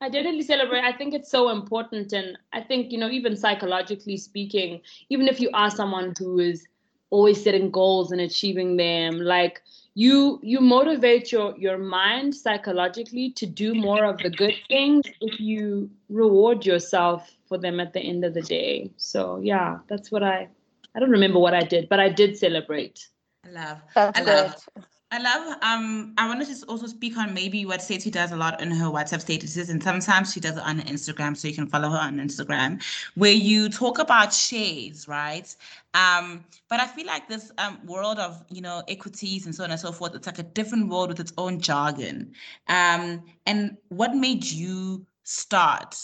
[0.00, 0.84] I definitely celebrate.
[0.84, 5.40] I think it's so important, and I think you know, even psychologically speaking, even if
[5.40, 6.64] you are someone who is
[7.10, 9.60] always setting goals and achieving them, like
[9.94, 15.38] you you motivate your your mind psychologically to do more of the good things if
[15.38, 20.22] you reward yourself for them at the end of the day so yeah that's what
[20.22, 20.48] i
[20.94, 23.08] i don't remember what i did but i did celebrate
[23.44, 23.78] I love.
[23.94, 24.68] That's I love.
[25.10, 25.58] I love.
[25.62, 28.70] Um, I want to just also speak on maybe what Sethu does a lot in
[28.72, 31.98] her WhatsApp statuses, and sometimes she does it on Instagram, so you can follow her
[31.98, 32.82] on Instagram,
[33.14, 35.54] where you talk about shares, right?
[35.94, 39.70] Um, but I feel like this um world of you know equities and so on
[39.70, 42.32] and so forth, it's like a different world with its own jargon.
[42.66, 45.94] Um, and what made you start?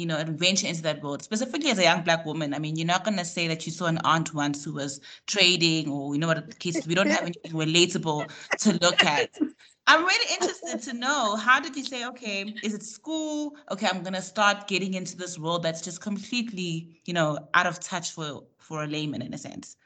[0.00, 2.54] You know, and venture into that world, specifically as a young black woman.
[2.54, 5.90] I mean, you're not gonna say that you saw an aunt once who was trading,
[5.90, 6.86] or you know what the case.
[6.86, 9.38] We don't have anything relatable to look at.
[9.86, 13.56] I'm really interested to know how did you say, okay, is it school?
[13.70, 17.80] Okay, I'm gonna start getting into this world that's just completely, you know, out of
[17.80, 19.76] touch for for a layman in a sense.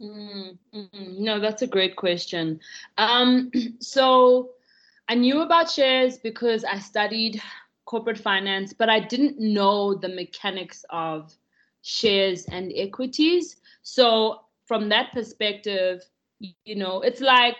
[0.00, 0.56] Mm,
[1.18, 2.58] no that's a great question
[2.96, 4.48] um so
[5.10, 7.42] i knew about shares because i studied
[7.90, 11.34] corporate finance but i didn't know the mechanics of
[11.82, 13.56] shares and equities.
[13.82, 16.02] So from that perspective
[16.70, 17.56] you know it's like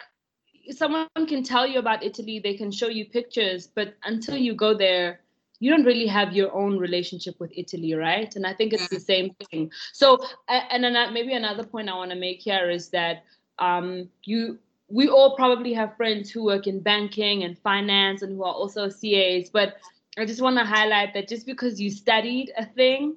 [0.70, 4.70] someone can tell you about italy they can show you pictures but until you go
[4.84, 5.20] there
[5.62, 8.36] you don't really have your own relationship with italy right?
[8.36, 9.70] And i think it's the same thing.
[9.92, 13.16] So and then maybe another point i want to make here is that
[13.60, 18.42] Um, you we all probably have friends who work in banking and finance and who
[18.42, 19.76] are also CAs, but
[20.20, 23.16] I just want to highlight that just because you studied a thing,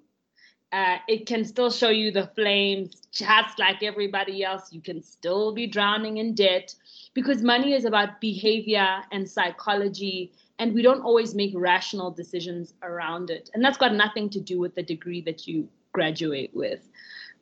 [0.72, 4.74] uh, it can still show you the flames just like everybody else.
[4.74, 6.74] You can still be drowning in debt
[7.14, 13.30] because money is about behavior and psychology, and we don't always make rational decisions around
[13.30, 13.50] it.
[13.54, 16.90] And that's got nothing to do with the degree that you graduate with.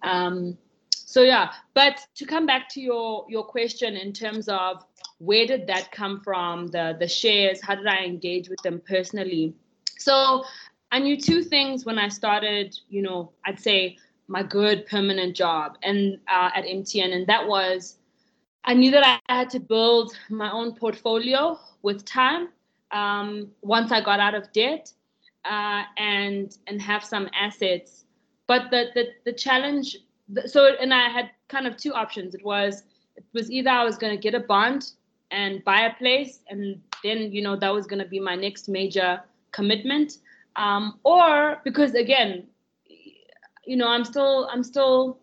[0.04, 0.58] Um,
[1.12, 4.86] so yeah but to come back to your your question in terms of
[5.22, 6.68] where did that come from?
[6.68, 9.54] The the shares how did i engage with them personally?
[9.98, 10.44] So
[10.92, 15.78] i knew two things when i started you know i'd say my good permanent job
[15.84, 17.98] and uh, at mtn and that was
[18.66, 22.50] i knew that i had to build my own portfolio with time
[22.92, 24.92] um, once i got out of debt
[25.46, 28.06] uh, and and have some assets.
[28.48, 29.98] But the the, the challenge
[30.46, 32.36] so and I had kind of two options.
[32.36, 32.84] It was
[33.16, 34.92] it was either I was going to get a bond
[35.32, 38.70] and buy a place, and then you know that was going to be my next
[38.70, 40.20] major commitment,
[40.56, 42.48] um, or because again,
[43.66, 45.20] you know I'm still I'm still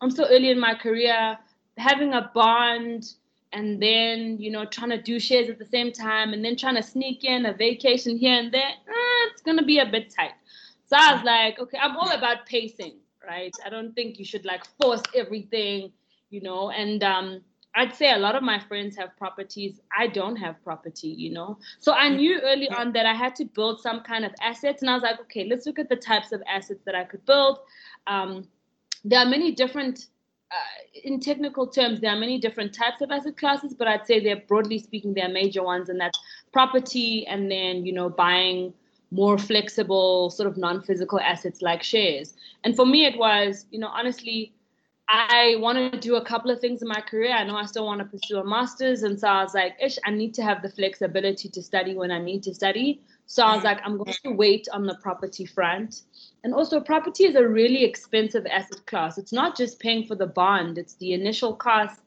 [0.00, 1.38] I'm still early in my career,
[1.76, 3.14] having a bond
[3.52, 6.76] and then you know trying to do shares at the same time and then trying
[6.76, 10.08] to sneak in a vacation here and there eh, it's going to be a bit
[10.08, 10.30] tight
[10.86, 12.94] so i was like okay i'm all about pacing
[13.26, 13.54] right?
[13.64, 15.92] I don't think you should like force everything,
[16.30, 16.70] you know.
[16.70, 17.40] And um,
[17.74, 19.80] I'd say a lot of my friends have properties.
[19.96, 21.58] I don't have property, you know.
[21.78, 24.90] So I knew early on that I had to build some kind of assets, and
[24.90, 27.60] I was like, okay, let's look at the types of assets that I could build.
[28.06, 28.48] Um,
[29.04, 30.06] there are many different.
[30.52, 34.18] Uh, in technical terms, there are many different types of asset classes, but I'd say
[34.18, 36.18] they're broadly speaking, they're major ones, and that's
[36.52, 38.74] property, and then you know buying
[39.12, 42.34] more flexible sort of non-physical assets like shares.
[42.64, 44.52] And for me, it was, you know, honestly,
[45.12, 47.32] I want to do a couple of things in my career.
[47.32, 49.02] I know I still want to pursue a master's.
[49.02, 52.12] And so I was like, ish, I need to have the flexibility to study when
[52.12, 53.02] I need to study.
[53.26, 56.02] So I was like, I'm going to wait on the property front.
[56.44, 59.18] And also, property is a really expensive asset class.
[59.18, 62.02] It's not just paying for the bond, it's the initial costs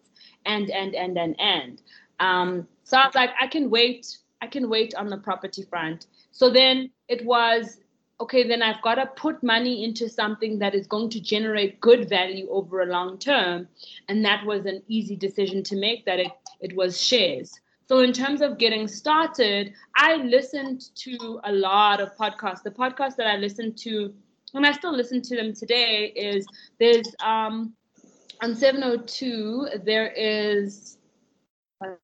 [0.46, 1.82] and, and, and, and, and.
[2.22, 4.18] Um, so I was like, I can wait.
[4.42, 6.08] I can wait on the property front.
[6.32, 7.80] So then it was
[8.22, 12.10] okay, then I've got to put money into something that is going to generate good
[12.10, 13.68] value over a long term.
[14.08, 17.60] And that was an easy decision to make that it, it was shares.
[17.88, 22.64] So, in terms of getting started, I listened to a lot of podcasts.
[22.64, 24.14] The podcast that I listened to,
[24.54, 26.48] and I still listen to them today, is
[26.80, 27.74] there's um,
[28.42, 30.98] on 702, there is.
[31.84, 31.96] Uh,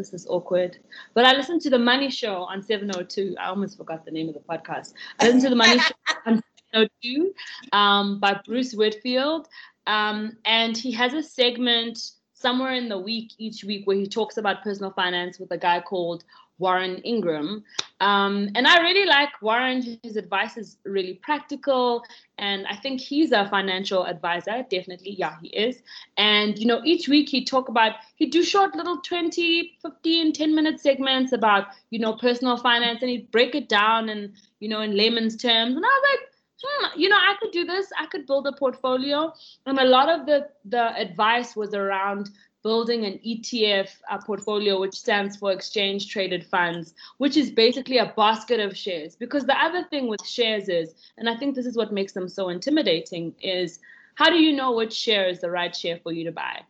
[0.00, 0.78] this is awkward.
[1.14, 3.36] But I listened to the Money Show on 702.
[3.38, 4.94] I almost forgot the name of the podcast.
[5.18, 5.94] I listened to the Money Show
[6.26, 7.34] on 702
[7.72, 9.46] um, by Bruce Whitfield.
[9.86, 11.98] Um, and he has a segment
[12.32, 15.80] somewhere in the week, each week, where he talks about personal finance with a guy
[15.80, 16.24] called
[16.60, 17.64] Warren Ingram.
[18.00, 19.98] Um, and I really like Warren.
[20.02, 22.04] His advice is really practical.
[22.38, 24.64] And I think he's a financial advisor.
[24.70, 25.16] Definitely.
[25.18, 25.82] Yeah, he is.
[26.16, 30.54] And, you know, each week he talk about, he do short little 20, 15, 10
[30.54, 34.82] minute segments about, you know, personal finance and he'd break it down and, you know,
[34.82, 35.74] in layman's terms.
[35.74, 36.30] And I was like,
[36.62, 37.86] hmm, you know, I could do this.
[37.98, 39.32] I could build a portfolio.
[39.66, 42.30] And a lot of the the advice was around
[42.62, 48.12] building an ETF uh, portfolio, which stands for exchange traded funds, which is basically a
[48.16, 49.16] basket of shares.
[49.16, 52.28] Because the other thing with shares is, and I think this is what makes them
[52.28, 53.80] so intimidating, is
[54.14, 56.60] how do you know which share is the right share for you to buy?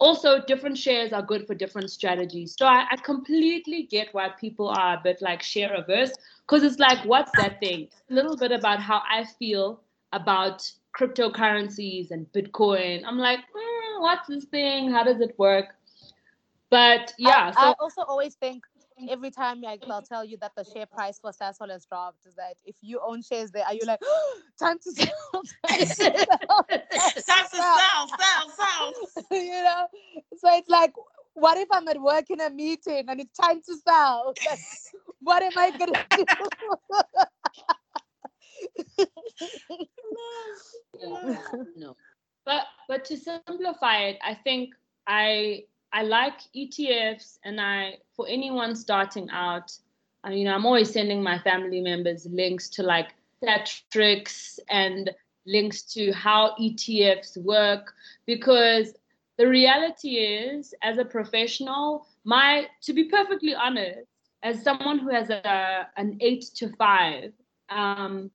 [0.00, 2.54] Also, different shares are good for different strategies.
[2.56, 6.12] So I, I completely get why people are a bit like share averse,
[6.46, 7.88] because it's like, what's that thing?
[8.10, 9.80] A little bit about how I feel
[10.12, 13.02] about cryptocurrencies and Bitcoin.
[13.04, 14.90] I'm like, mm, what's this thing?
[14.90, 15.66] How does it work?
[16.70, 18.64] But yeah, I, so I also always think
[19.08, 22.34] every time like they'll tell you that the share price for Sasol has dropped, is
[22.34, 25.08] that if you own shares there, are you like oh, time to sell?
[25.68, 26.64] time to sell,
[27.22, 28.92] sell, sell, sell.
[29.30, 29.86] you know,
[30.36, 30.92] so it's like,
[31.34, 34.34] what if I'm at work in a meeting and it's time to sell?
[34.50, 34.58] Like,
[35.20, 36.24] what am I gonna do?
[41.02, 41.66] no.
[41.76, 41.96] no.
[42.46, 44.74] But but to simplify it, I think
[45.06, 49.72] I I like ETFs, and I for anyone starting out,
[50.22, 55.10] I, know, I'm always sending my family members links to like Satrix and
[55.46, 57.94] links to how ETFs work
[58.26, 58.92] because
[59.38, 64.06] the reality is, as a professional, my to be perfectly honest,
[64.42, 67.32] as someone who has a an eight to five,
[67.70, 68.30] um,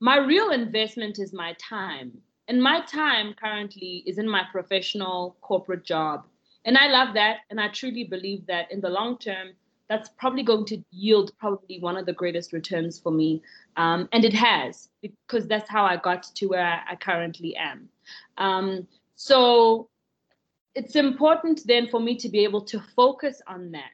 [0.00, 2.12] my real investment is my time
[2.50, 6.26] And my time currently is in my professional corporate job.
[6.64, 7.36] And I love that.
[7.48, 9.50] And I truly believe that in the long term,
[9.88, 13.40] that's probably going to yield probably one of the greatest returns for me.
[13.76, 17.88] Um, and it has, because that's how I got to where I, currently am.
[18.36, 19.88] Um, so
[20.74, 23.92] it's important then for me to be able to focus on that.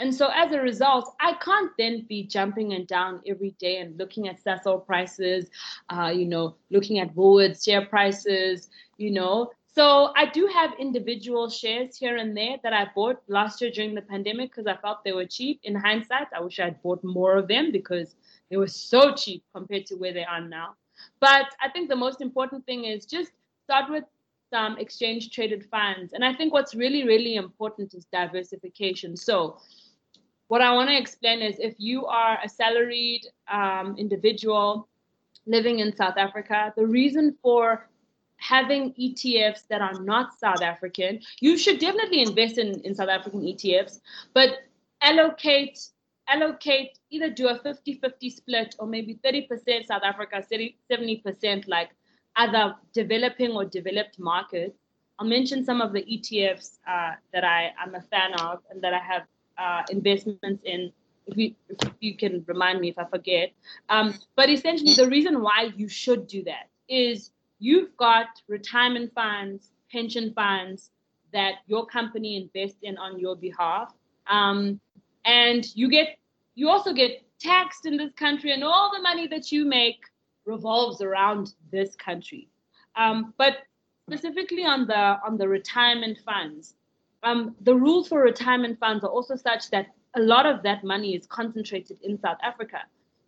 [0.00, 3.98] And so as a result, I can't then be jumping and down every day and
[3.98, 5.50] looking at Sasol prices,
[5.88, 9.50] uh, you know, looking at Woolworths share prices, you know.
[9.66, 13.94] So I do have individual shares here and there that I bought last year during
[13.94, 15.60] the pandemic because I felt they were cheap.
[15.62, 18.16] In hindsight, I wish I'd bought more of them because
[18.50, 20.74] they were so cheap compared to where they are now.
[21.20, 23.30] But I think the most important thing is just
[23.64, 24.04] start with
[24.50, 26.12] some exchange traded funds.
[26.12, 29.16] And I think what's really, really important is diversification.
[29.16, 29.58] So
[30.48, 34.88] what I want to explain is if you are a salaried um, individual
[35.46, 37.88] living in South Africa, the reason for
[38.36, 43.42] having ETFs that are not South African, you should definitely invest in, in South African
[43.42, 44.00] ETFs,
[44.34, 44.58] but
[45.00, 45.78] allocate
[46.28, 50.44] allocate either do a 50-50 split or maybe 30% South Africa,
[50.90, 51.88] 70% like
[52.36, 54.76] other developing or developed markets.
[55.18, 58.92] I'll mention some of the ETFs uh, that I, am a fan of and that
[58.92, 59.22] I have
[59.58, 60.92] uh, investments in.
[61.26, 63.50] If you, if you can remind me if I forget.
[63.90, 69.72] Um, but essentially, the reason why you should do that is you've got retirement funds,
[69.92, 70.90] pension funds
[71.32, 73.92] that your company invests in on your behalf.
[74.26, 74.80] Um,
[75.24, 76.18] and you get
[76.54, 80.00] you also get taxed in this country and all the money that you make
[80.44, 82.48] revolves around this country.
[82.96, 83.58] Um, but
[84.08, 86.74] specifically on the on the retirement funds,
[87.22, 91.14] um, the rules for retirement funds are also such that a lot of that money
[91.14, 92.78] is concentrated in South Africa,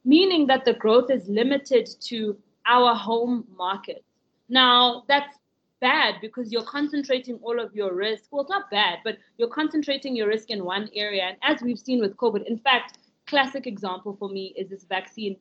[0.04, 2.36] meaning that the growth is limited to
[2.66, 4.04] our home market.
[4.48, 5.36] Now that's
[5.80, 8.24] bad because you're concentrating all of your risk.
[8.30, 11.22] Well, it's not bad, but you're concentrating your risk in one area.
[11.22, 15.36] And as we've seen with COVID, in fact, classic example for me is this vaccine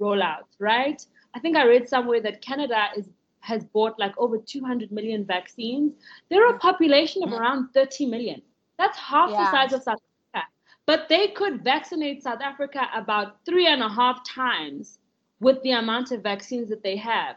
[0.00, 1.04] rollout, right?
[1.34, 3.08] I think I read somewhere that Canada is
[3.40, 5.94] has bought like over 200 million vaccines.
[6.28, 6.58] They're a mm-hmm.
[6.58, 7.40] population of mm-hmm.
[7.40, 8.42] around 30 million.
[8.78, 9.44] That's half yeah.
[9.44, 9.98] the size of South
[10.34, 10.48] Africa.
[10.86, 14.98] But they could vaccinate South Africa about three and a half times
[15.40, 17.36] with the amount of vaccines that they have.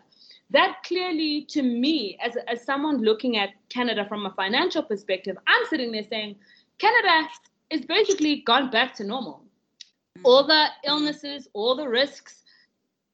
[0.49, 5.65] That clearly, to me, as, as someone looking at Canada from a financial perspective, I'm
[5.69, 6.35] sitting there saying,
[6.77, 7.29] Canada
[7.69, 9.43] is basically gone back to normal.
[10.23, 10.49] All mm-hmm.
[10.49, 12.40] the illnesses, all the risks,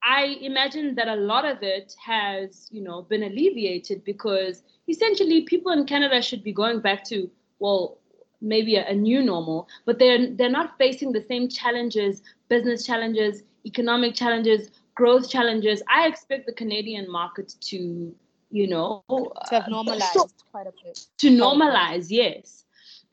[0.03, 5.71] I imagine that a lot of it has, you know, been alleviated because essentially people
[5.71, 7.29] in Canada should be going back to,
[7.59, 7.97] well,
[8.41, 13.43] maybe a, a new normal, but they're they're not facing the same challenges, business challenges,
[13.65, 15.81] economic challenges, growth challenges.
[15.89, 18.15] I expect the Canadian market to,
[18.51, 21.07] you know, to have normalized uh, quite a bit.
[21.17, 22.63] To normalize, yes.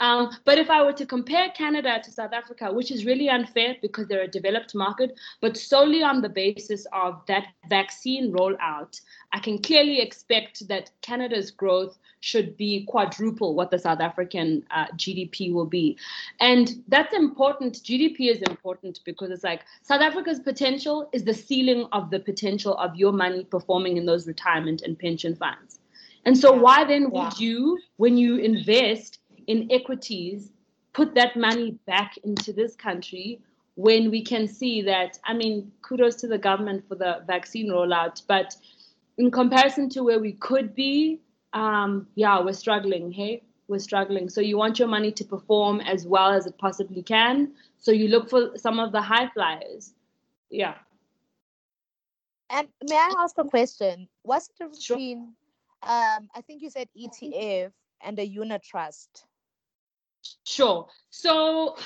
[0.00, 3.76] Um, but if I were to compare Canada to South Africa, which is really unfair
[3.80, 9.00] because they're a developed market, but solely on the basis of that vaccine rollout,
[9.32, 14.86] I can clearly expect that Canada's growth should be quadruple what the South African uh,
[14.96, 15.98] GDP will be.
[16.40, 17.74] And that's important.
[17.74, 22.74] GDP is important because it's like South Africa's potential is the ceiling of the potential
[22.78, 25.78] of your money performing in those retirement and pension funds.
[26.26, 30.50] And so, why then would you, when you invest, in equities
[30.92, 33.40] put that money back into this country
[33.76, 38.22] when we can see that i mean kudos to the government for the vaccine rollout
[38.28, 38.54] but
[39.18, 41.20] in comparison to where we could be
[41.52, 43.42] um, yeah we're struggling hey?
[43.66, 44.28] We're struggling.
[44.28, 47.54] So you want your money to perform as well as it possibly can.
[47.78, 49.94] So you look for some of the high flyers.
[50.50, 50.74] Yeah.
[52.50, 54.06] And may i ask a question?
[54.22, 54.96] What's the difference sure.
[54.96, 55.34] between
[55.84, 57.70] um, i think you said etf
[58.00, 59.26] and a unit trust
[60.44, 60.88] Sure.
[61.10, 61.76] So,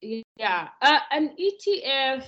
[0.00, 2.24] yeah, uh, an ETF.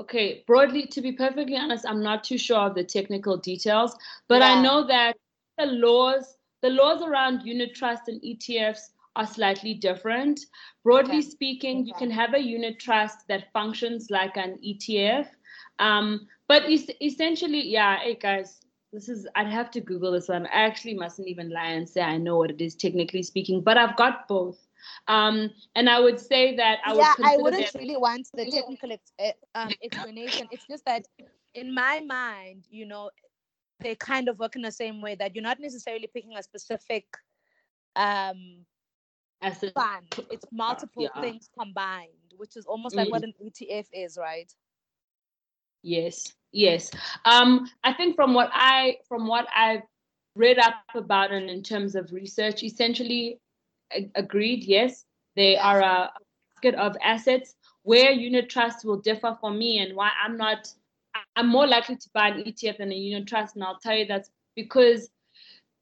[0.00, 3.96] Okay, broadly, to be perfectly honest, I'm not too sure of the technical details,
[4.28, 4.52] but yeah.
[4.52, 5.16] I know that
[5.58, 10.38] the laws, the laws around unit trust and ETFs are slightly different.
[10.84, 11.28] Broadly okay.
[11.28, 11.86] speaking, okay.
[11.88, 15.26] you can have a unit trust that functions like an ETF,
[15.80, 18.60] um, but es- essentially, yeah, hey guys,
[18.92, 20.46] this is I'd have to Google this one.
[20.46, 23.76] I actually mustn't even lie and say I know what it is technically speaking, but
[23.76, 24.58] I've got both.
[25.08, 29.12] Um, and I would say that I yeah, I wouldn't really want the technical ex-
[29.18, 30.48] eh, um, explanation.
[30.50, 31.06] It's just that
[31.54, 33.10] in my mind, you know,
[33.80, 37.04] they kind of work in the same way that you're not necessarily picking a specific
[37.96, 38.64] um
[39.42, 40.06] as a fund.
[40.30, 41.20] It's multiple yeah.
[41.20, 42.98] things combined, which is almost mm.
[42.98, 43.26] like what mm.
[43.26, 44.50] an ETF is, right?
[45.82, 46.32] Yes.
[46.52, 46.90] Yes.
[47.24, 49.82] Um, I think from what I from what I've
[50.34, 53.38] read up about and in terms of research, essentially
[53.92, 55.04] a- agreed, yes,
[55.36, 56.10] they are a
[56.54, 57.54] basket of assets.
[57.82, 60.72] Where unit trusts will differ for me and why I'm not
[61.36, 64.06] I'm more likely to buy an ETF than a unit trust, and I'll tell you
[64.06, 65.10] that's because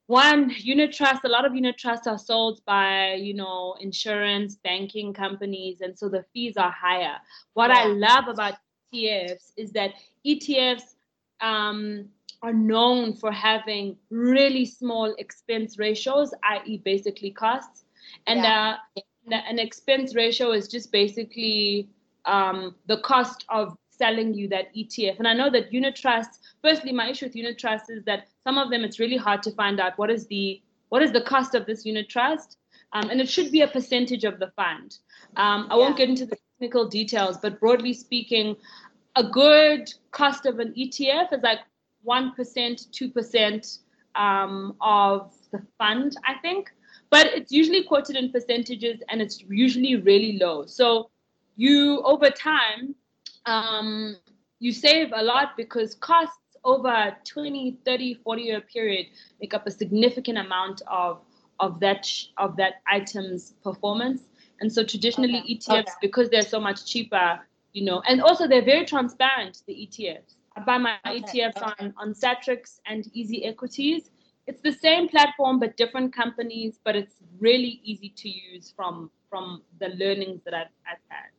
[0.07, 5.13] one unit trust a lot of unit trusts are sold by you know insurance banking
[5.13, 7.17] companies and so the fees are higher
[7.55, 7.79] what yeah.
[7.79, 8.55] i love about
[8.97, 9.93] etfs is that
[10.27, 10.95] etfs
[11.41, 12.07] um,
[12.43, 17.85] are known for having really small expense ratios i.e basically costs
[18.27, 18.77] and yeah.
[18.97, 21.89] uh, an expense ratio is just basically
[22.25, 25.19] um, the cost of selling you that ETF.
[25.19, 28.59] And I know that unit trusts, firstly, my issue with unit trusts is that some
[28.59, 31.55] of them it's really hard to find out what is the what is the cost
[31.55, 32.59] of this unit trust.
[32.93, 34.99] Um, and it should be a percentage of the fund.
[35.37, 35.81] Um, I yeah.
[35.81, 38.57] won't get into the technical details, but broadly speaking,
[39.15, 41.61] a good cost of an ETF is like
[42.07, 43.79] 1%, 2%
[44.15, 46.71] um, of the fund, I think.
[47.11, 50.65] But it's usually quoted in percentages and it's usually really low.
[50.67, 51.11] So
[51.57, 52.95] you, over time,
[53.45, 54.17] um,
[54.59, 59.07] you save a lot because costs over a 20 30 40 year period
[59.41, 61.21] make up a significant amount of
[61.61, 64.23] of that of that item's performance
[64.61, 65.55] and so traditionally okay.
[65.55, 65.93] etfs okay.
[66.01, 67.41] because they're so much cheaper
[67.73, 71.21] you know and also they're very transparent the etfs i buy my okay.
[71.21, 74.11] etfs on on satrix and easy equities
[74.47, 79.63] it's the same platform but different companies but it's really easy to use from from
[79.81, 81.31] the learnings that i've, I've had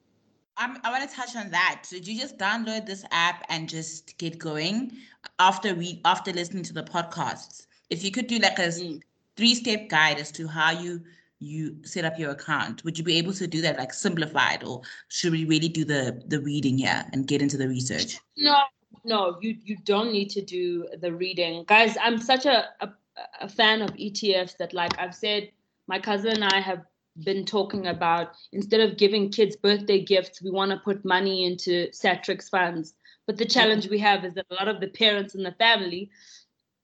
[0.57, 1.81] I'm, i want to touch on that.
[1.83, 4.91] So did you just download this app and just get going
[5.39, 7.67] after we after listening to the podcasts?
[7.89, 8.99] If you could do like a mm.
[9.35, 11.03] three step guide as to how you
[11.39, 14.81] you set up your account, would you be able to do that like simplified, or
[15.09, 18.19] should we really do the the reading here and get into the research?
[18.37, 18.57] No,
[19.03, 21.95] no, you you don't need to do the reading, guys.
[22.01, 22.89] I'm such a, a,
[23.41, 25.51] a fan of ETFs that like I've said,
[25.87, 26.83] my cousin and I have
[27.23, 31.87] been talking about instead of giving kids birthday gifts, we want to put money into
[31.91, 32.93] Satrix funds.
[33.25, 36.09] But the challenge we have is that a lot of the parents in the family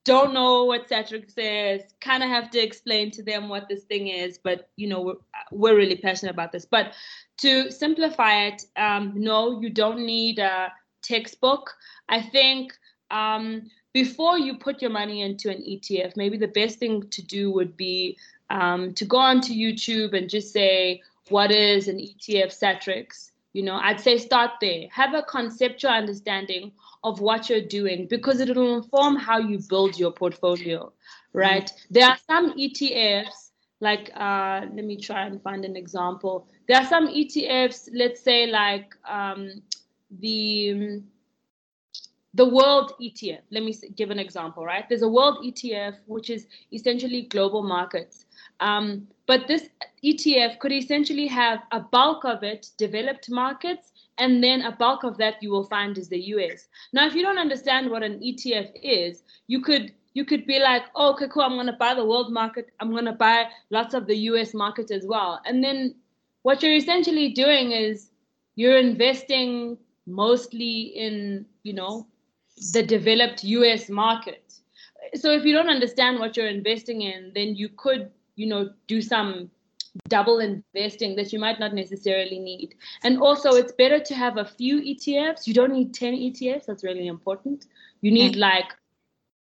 [0.05, 4.07] don't know what Satrix is, kind of have to explain to them what this thing
[4.07, 4.37] is.
[4.37, 5.15] But, you know, we're,
[5.51, 6.65] we're really passionate about this.
[6.65, 6.93] But
[7.37, 11.73] to simplify it, um, no, you don't need a textbook.
[12.09, 12.73] I think
[13.11, 17.51] um, before you put your money into an ETF, maybe the best thing to do
[17.51, 18.17] would be
[18.49, 23.31] um, to go onto YouTube and just say, what is an ETF Satrix?
[23.53, 24.87] You know, I'd say start there.
[24.91, 26.71] Have a conceptual understanding
[27.03, 30.91] of what you're doing because it will inform how you build your portfolio,
[31.33, 31.65] right?
[31.65, 31.93] Mm-hmm.
[31.93, 36.47] There are some ETFs, like, uh, let me try and find an example.
[36.67, 39.61] There are some ETFs, let's say, like um,
[40.19, 41.01] the
[42.35, 43.41] the world ETF.
[43.51, 44.85] Let me give an example, right?
[44.89, 48.25] There's a world ETF, which is essentially global markets.
[48.59, 49.69] Um, but this
[50.03, 55.17] ETF could essentially have a bulk of it developed markets, and then a bulk of
[55.17, 56.67] that you will find is the US.
[56.91, 60.83] Now, if you don't understand what an ETF is, you could you could be like,
[60.95, 64.15] oh, okay, cool, I'm gonna buy the world market, I'm gonna buy lots of the
[64.29, 65.41] US market as well.
[65.45, 65.95] And then
[66.43, 68.09] what you're essentially doing is
[68.55, 72.07] you're investing mostly in, you know,
[72.73, 74.53] the developed US market.
[75.15, 79.01] So if you don't understand what you're investing in, then you could you know do
[79.01, 79.49] some
[80.07, 82.75] double investing that you might not necessarily need.
[83.03, 86.83] And also it's better to have a few etfs you don't need 10 etfs that's
[86.83, 87.65] really important.
[88.01, 88.41] You need mm-hmm.
[88.41, 88.73] like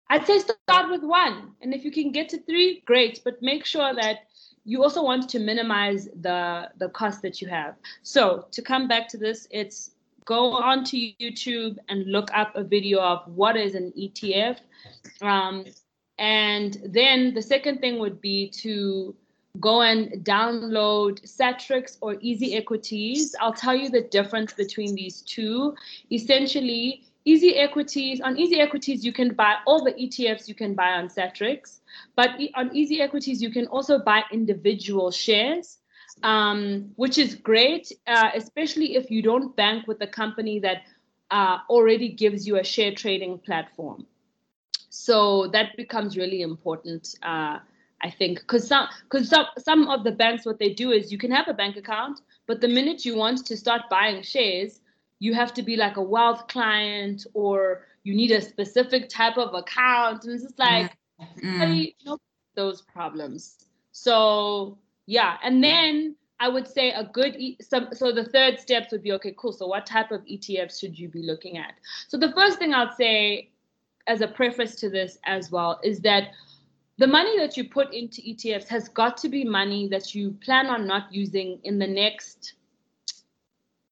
[0.09, 1.51] i'd say start with one.
[1.61, 3.21] And if you can get to three great.
[3.23, 4.27] But make sure that
[4.63, 7.75] you also want to minimize the the cost that you have.
[8.03, 9.91] So to come back to this it's
[10.25, 14.57] go onto youtube and look up a video of what is an etf
[15.21, 15.65] um,
[16.17, 19.15] and then the second thing would be to
[19.59, 23.35] go and download Satrix or Easy Equities.
[23.39, 25.75] I'll tell you the difference between these two.
[26.11, 30.91] Essentially, Easy Equities, on Easy Equities, you can buy all the ETFs you can buy
[30.91, 31.79] on Satrix,
[32.15, 35.79] but on Easy Equities, you can also buy individual shares.
[36.23, 40.83] Um, which is great, uh, especially if you don't bank with a company that
[41.29, 44.07] uh, already gives you a share trading platform.
[44.89, 47.59] So that becomes really important, uh,
[48.01, 51.17] I think, because some because some some of the banks what they do is you
[51.17, 54.81] can have a bank account, but the minute you want to start buying shares,
[55.19, 59.53] you have to be like a wealth client or you need a specific type of
[59.53, 60.95] account, and it's just like
[61.41, 61.93] mm.
[62.05, 62.17] no
[62.55, 63.57] those problems.
[63.91, 68.91] So yeah, and then I would say a good e- so, so the third steps
[68.91, 69.53] would be okay, cool.
[69.53, 71.73] So what type of ETFs should you be looking at?
[72.07, 73.49] So the first thing I'd say
[74.07, 76.29] as a preface to this as well is that
[76.97, 80.67] the money that you put into ETFs has got to be money that you plan
[80.67, 82.53] on not using in the next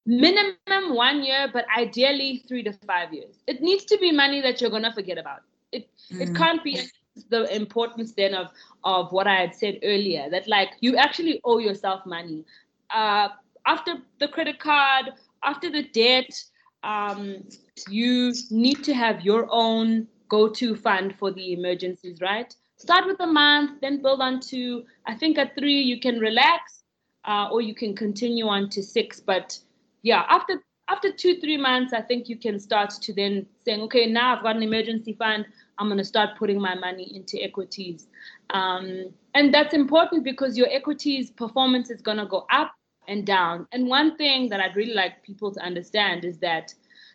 [0.05, 3.39] minimum one year, but ideally three to five years.
[3.47, 5.41] It needs to be money that you're gonna forget about.
[5.71, 6.21] It mm.
[6.21, 6.81] it can't be
[7.29, 8.47] the importance then of
[8.83, 12.45] of what I had said earlier that like you actually owe yourself money.
[12.89, 13.29] Uh,
[13.65, 16.43] after the credit card, after the debt,
[16.83, 17.43] um,
[17.89, 22.53] you need to have your own go-to fund for the emergencies, right?
[22.83, 26.83] Start with a month, then build on to I think at three you can relax,
[27.23, 29.21] uh, or you can continue on to six.
[29.21, 29.57] But
[30.01, 34.05] yeah, after after two three months, I think you can start to then saying, okay,
[34.05, 35.45] now I've got an emergency fund.
[35.77, 38.07] I'm going to start putting my money into equities.
[38.49, 42.73] Um, and that's important because your equities performance is going to go up
[43.07, 43.65] and down.
[43.71, 46.73] And one thing that I'd really like people to understand is that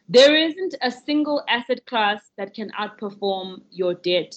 [0.09, 4.35] there isn't a single asset class that can outperform your debt.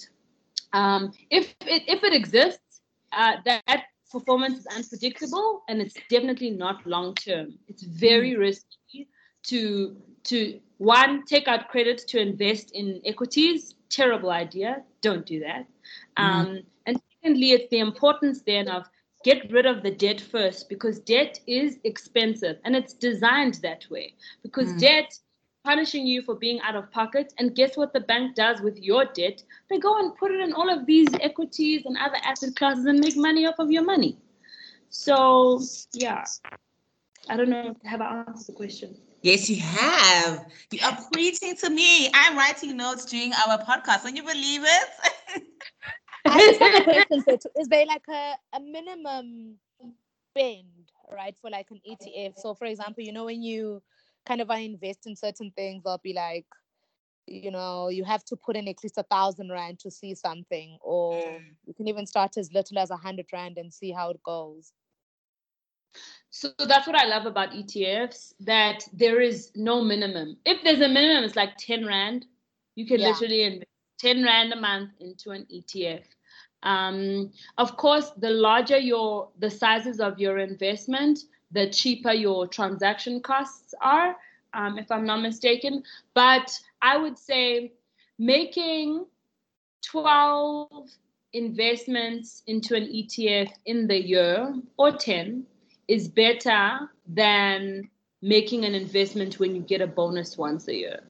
[0.72, 2.80] Um, if, it, if it exists,
[3.12, 7.54] uh, that, that performance is unpredictable and it's definitely not long term.
[7.68, 8.38] It's very mm.
[8.38, 9.08] risky
[9.44, 14.82] to to one take out credit to invest in equities terrible idea.
[15.00, 15.66] Don't do that.
[16.18, 16.22] Mm-hmm.
[16.22, 18.86] Um, and secondly, it's the importance then of
[19.24, 24.14] get rid of the debt first because debt is expensive and it's designed that way
[24.42, 24.80] because mm.
[24.80, 25.16] debt
[25.64, 29.04] punishing you for being out of pocket and guess what the bank does with your
[29.04, 32.84] debt they go and put it in all of these equities and other asset classes
[32.86, 34.16] and make money off of your money
[34.88, 35.60] so
[35.92, 36.24] yeah
[37.28, 40.46] i don't know have i answered the question Yes, you have.
[40.72, 42.10] You are preaching to me.
[42.12, 44.02] I'm writing notes during our podcast.
[44.02, 45.44] Can you believe it?
[46.26, 47.50] I just have a question.
[47.56, 49.58] Is there like a, a minimum
[50.30, 52.36] spend, right, for like an ETF?
[52.36, 53.80] So, for example, you know, when you
[54.26, 56.46] kind of I invest in certain things, I'll be like,
[57.26, 60.78] you know, you have to put in at least a thousand rand to see something,
[60.80, 61.40] or mm.
[61.64, 64.72] you can even start as little as a hundred rand and see how it goes.
[66.30, 70.38] So that's what I love about ETFs that there is no minimum.
[70.46, 72.24] If there's a minimum, it's like 10 Rand.
[72.74, 73.08] You can yeah.
[73.08, 73.66] literally invest
[74.00, 76.04] 10 Rand a month into an ETF.
[76.62, 81.18] Um, of course, the larger your the sizes of your investment,
[81.52, 84.16] the cheaper your transaction costs are,
[84.54, 85.82] um, if I'm not mistaken.
[86.14, 87.72] But I would say
[88.18, 89.06] making
[89.84, 90.90] 12
[91.32, 95.44] investments into an ETF in the year or 10
[95.88, 97.88] is better than
[98.20, 101.00] making an investment when you get a bonus once a year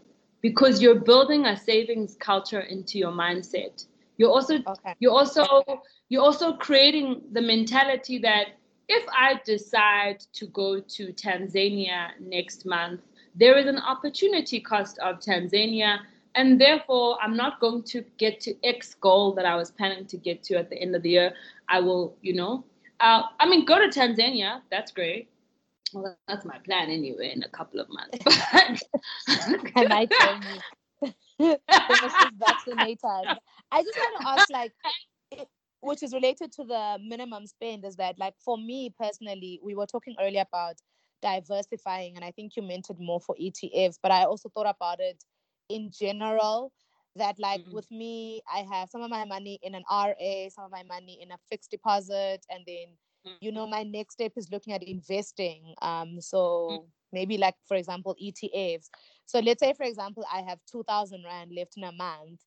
[0.41, 3.85] because you're building a savings culture into your mindset
[4.17, 4.95] you're also okay.
[4.99, 5.65] you're also
[6.09, 8.59] you're also creating the mentality that
[8.97, 13.01] if i decide to go to tanzania next month
[13.35, 15.99] there is an opportunity cost of tanzania
[16.35, 20.17] and therefore i'm not going to get to x goal that i was planning to
[20.17, 21.33] get to at the end of the year
[21.69, 22.65] i will you know
[23.03, 24.63] uh, I mean, go to Tanzania.
[24.71, 25.29] That's great.
[25.93, 28.19] Well, that's my plan anyway in a couple of months.
[29.75, 31.11] Can I tell you?
[32.39, 33.27] vaccinated.
[33.73, 34.73] I just want to ask, like,
[35.83, 39.87] which is related to the minimum spend, is that, like, for me personally, we were
[39.87, 40.77] talking earlier about
[41.21, 45.01] diversifying, and I think you meant it more for ETFs, but I also thought about
[45.01, 45.23] it
[45.69, 46.73] in general
[47.17, 47.75] that like mm-hmm.
[47.75, 50.15] with me i have some of my money in an ra
[50.49, 52.87] some of my money in a fixed deposit and then
[53.27, 53.37] mm-hmm.
[53.41, 53.73] you know mm-hmm.
[53.73, 56.87] my next step is looking at investing um so mm-hmm.
[57.13, 58.89] maybe like for example etfs
[59.27, 62.41] so let's say for example i have 2000 rand left in a month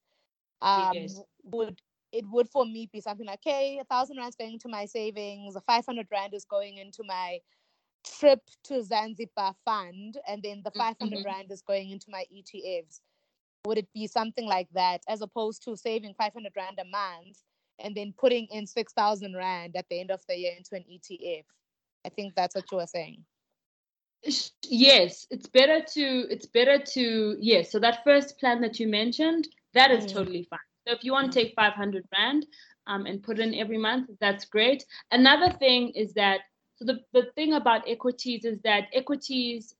[0.62, 1.22] um yes.
[1.44, 1.80] would
[2.16, 5.56] it would for me be something like okay a thousand rand going to my savings
[5.56, 7.40] a 500 rand is going into my
[8.06, 11.26] trip to zanzibar fund and then the 500 mm-hmm.
[11.26, 13.02] rand is going into my etfs
[13.66, 17.40] would it be something like that as opposed to saving 500 rand a month
[17.80, 21.44] and then putting in 6000 rand at the end of the year into an etf
[22.06, 23.26] i think that's what you were saying
[24.64, 29.48] yes it's better to it's better to yes so that first plan that you mentioned
[29.74, 30.14] that is mm.
[30.14, 32.46] totally fine so if you want to take 500 rand
[32.88, 36.42] um, and put in every month that's great another thing is that
[36.76, 39.76] so the, the thing about equities is that equities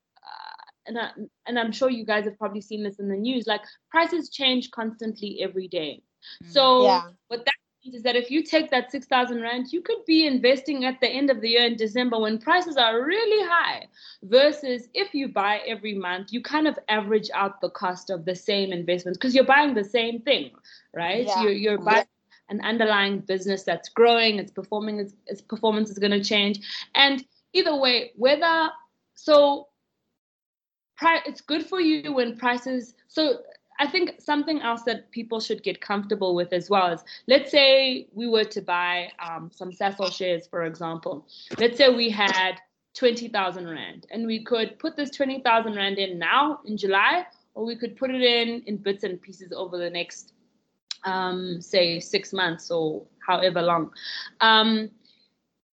[0.86, 1.10] and I,
[1.46, 3.48] and I'm sure you guys have probably seen this in the news.
[3.48, 6.02] Like prices change constantly every day.
[6.44, 6.52] Mm.
[6.52, 7.02] So yeah.
[7.28, 10.26] what that means is that if you take that six thousand rand, you could be
[10.26, 13.88] investing at the end of the year in December when prices are really high.
[14.24, 18.36] Versus if you buy every month, you kind of average out the cost of the
[18.36, 20.52] same investments because you're buying the same thing,
[20.94, 21.26] right?
[21.28, 21.44] Yeah.
[21.44, 22.06] You're you're buying.
[22.48, 26.60] An underlying business that's growing, its performing, its, its performance is going to change.
[26.94, 28.70] And either way, whether
[29.16, 29.70] so
[30.96, 33.40] pri- it's good for you when prices so
[33.80, 38.08] I think something else that people should get comfortable with as well is let's say
[38.14, 41.28] we were to buy um, some Sasol shares, for example.
[41.60, 42.60] Let's say we had
[42.94, 47.76] 20,000 Rand and we could put this 20,000 Rand in now in July, or we
[47.76, 50.34] could put it in in bits and pieces over the next,
[51.04, 53.92] um, say, six months or however long.
[54.40, 54.90] Um,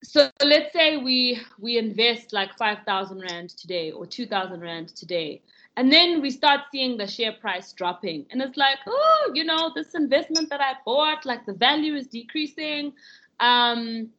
[0.03, 5.43] so let's say we we invest like 5,000 Rand today or 2,000 Rand today
[5.77, 8.27] and then we start seeing the share price dropping.
[8.31, 12.07] And it's like, oh, you know, this investment that I bought, like the value is
[12.09, 12.93] decreasing.
[13.41, 14.11] Um,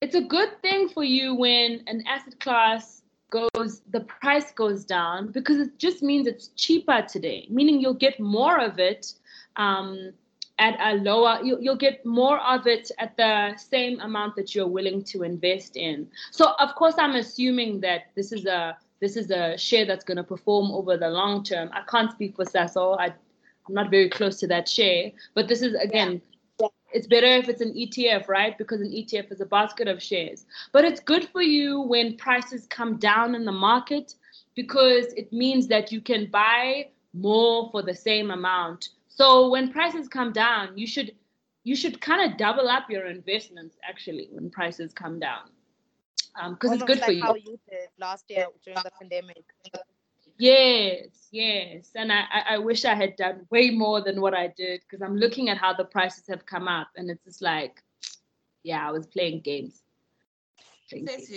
[0.00, 5.30] it's a good thing for you when an asset class goes, the price goes down
[5.30, 9.12] because it just means it's cheaper today, meaning you'll get more of it.
[9.56, 10.12] Um,
[10.58, 14.66] at a lower you, you'll get more of it at the same amount that you're
[14.66, 19.30] willing to invest in so of course i'm assuming that this is a this is
[19.30, 21.70] a share that's going to perform over the long term.
[21.72, 22.98] I can't speak for Sasol.
[22.98, 26.22] I, I'm not very close to that share, but this is again,
[26.60, 26.68] yeah.
[26.92, 28.56] it's better if it's an ETF, right?
[28.56, 30.46] Because an ETF is a basket of shares.
[30.72, 34.14] But it's good for you when prices come down in the market
[34.54, 38.88] because it means that you can buy more for the same amount.
[39.08, 41.12] So when prices come down, you should
[41.64, 45.50] you should kind of double up your investments actually when prices come down
[46.50, 47.22] because um, it's good like for you.
[47.22, 49.44] How you did last year during the pandemic.
[50.38, 54.82] Yes, yes, and I, I wish I had done way more than what I did
[54.82, 57.82] because I'm looking at how the prices have come up, and it's just like,
[58.62, 59.82] yeah, I was playing games.
[60.90, 61.30] Playing games.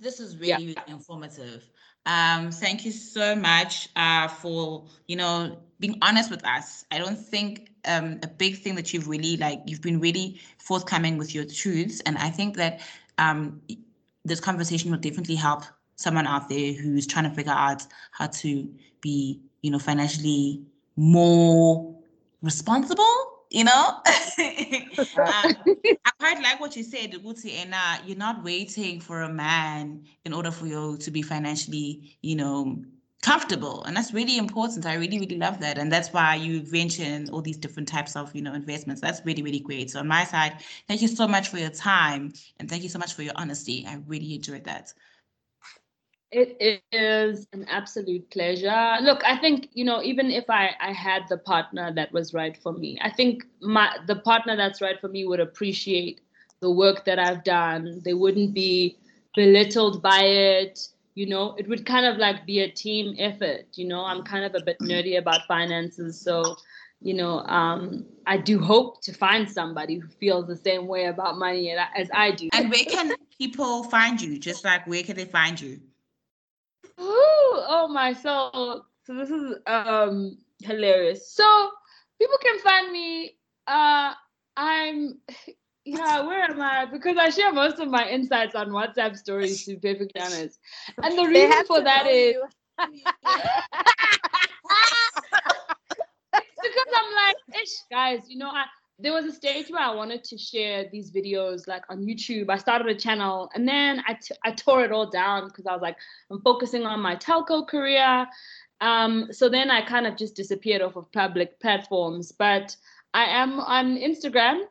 [0.00, 0.56] This is really, yeah.
[0.56, 1.68] really informative.
[2.06, 6.84] Um, thank you so much uh, for you know being honest with us.
[6.90, 11.18] I don't think um, a big thing that you've really like you've been really forthcoming
[11.18, 12.80] with your truths, and I think that
[13.18, 13.60] um,
[14.28, 15.64] this conversation will definitely help
[15.96, 18.68] someone out there who's trying to figure out how to
[19.00, 20.62] be, you know, financially
[20.96, 21.94] more
[22.42, 23.04] responsible.
[23.50, 24.04] You know, um,
[25.16, 30.04] I quite like what you said, Guti, and uh, you're not waiting for a man
[30.26, 32.76] in order for you to be financially, you know,
[33.22, 34.86] comfortable and that's really important.
[34.86, 38.34] I really really love that and that's why you mentioned all these different types of
[38.34, 39.00] you know investments.
[39.00, 39.90] That's really really great.
[39.90, 42.98] So on my side thank you so much for your time and thank you so
[42.98, 43.84] much for your honesty.
[43.86, 44.92] I really enjoyed that.
[46.30, 48.96] It is an absolute pleasure.
[49.00, 52.56] Look i think you know even if i i had the partner that was right
[52.56, 56.20] for me i think my the partner that's right for me would appreciate
[56.60, 58.02] the work that i've done.
[58.04, 58.98] They wouldn't be
[59.34, 60.88] belittled by it
[61.18, 64.04] you know it would kind of like be a team effort you know?
[64.04, 66.56] I'm kind of a bit nerdy about finances so
[67.00, 71.36] you know um, i do hope to find somebody who feels the same way about
[71.36, 72.48] money as i do.
[72.52, 74.38] And where can people find you?
[74.38, 75.80] Just like where can they find you?
[77.00, 78.84] Ooh, oh my soul.
[79.04, 81.30] so this is um hilarious.
[81.30, 81.70] So
[82.18, 83.34] people can find me
[83.66, 84.12] uh
[84.56, 85.18] i'm
[85.88, 86.84] yeah, where am I?
[86.84, 90.58] Because I share most of my insights on WhatsApp stories, to be perfectly honest.
[91.02, 92.36] And the reason for that is
[92.78, 92.92] because
[96.94, 97.36] I'm like,
[97.90, 98.64] guys, you know, I
[99.00, 102.50] there was a stage where I wanted to share these videos like on YouTube.
[102.50, 105.72] I started a channel and then I, t- I tore it all down because I
[105.72, 105.96] was like,
[106.32, 108.26] I'm focusing on my telco career.
[108.80, 112.32] Um, so then I kind of just disappeared off of public platforms.
[112.32, 112.74] But
[113.14, 114.62] I am on Instagram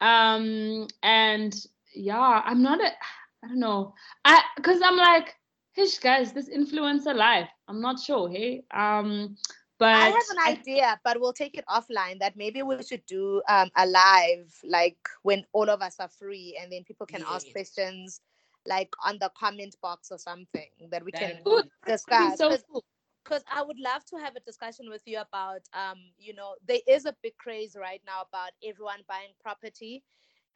[0.00, 1.54] um, and
[1.94, 2.90] yeah, I'm not a,
[3.44, 3.94] I don't know.
[4.24, 5.36] I, cause I'm like,
[5.72, 7.48] hey guys, this influencer life.
[7.68, 8.28] I'm not sure.
[8.28, 9.36] Hey, um,
[9.78, 12.18] but I have an idea, but we'll take it offline.
[12.18, 16.58] That maybe we should do um, a live, like when all of us are free,
[16.60, 17.34] and then people can yeah.
[17.34, 18.20] ask questions,
[18.66, 22.36] like on the comment box or something that we that can discuss.
[22.36, 22.84] So cool
[23.24, 26.80] because I would love to have a discussion with you about, um, you know, there
[26.88, 30.02] is a big craze right now about everyone buying property.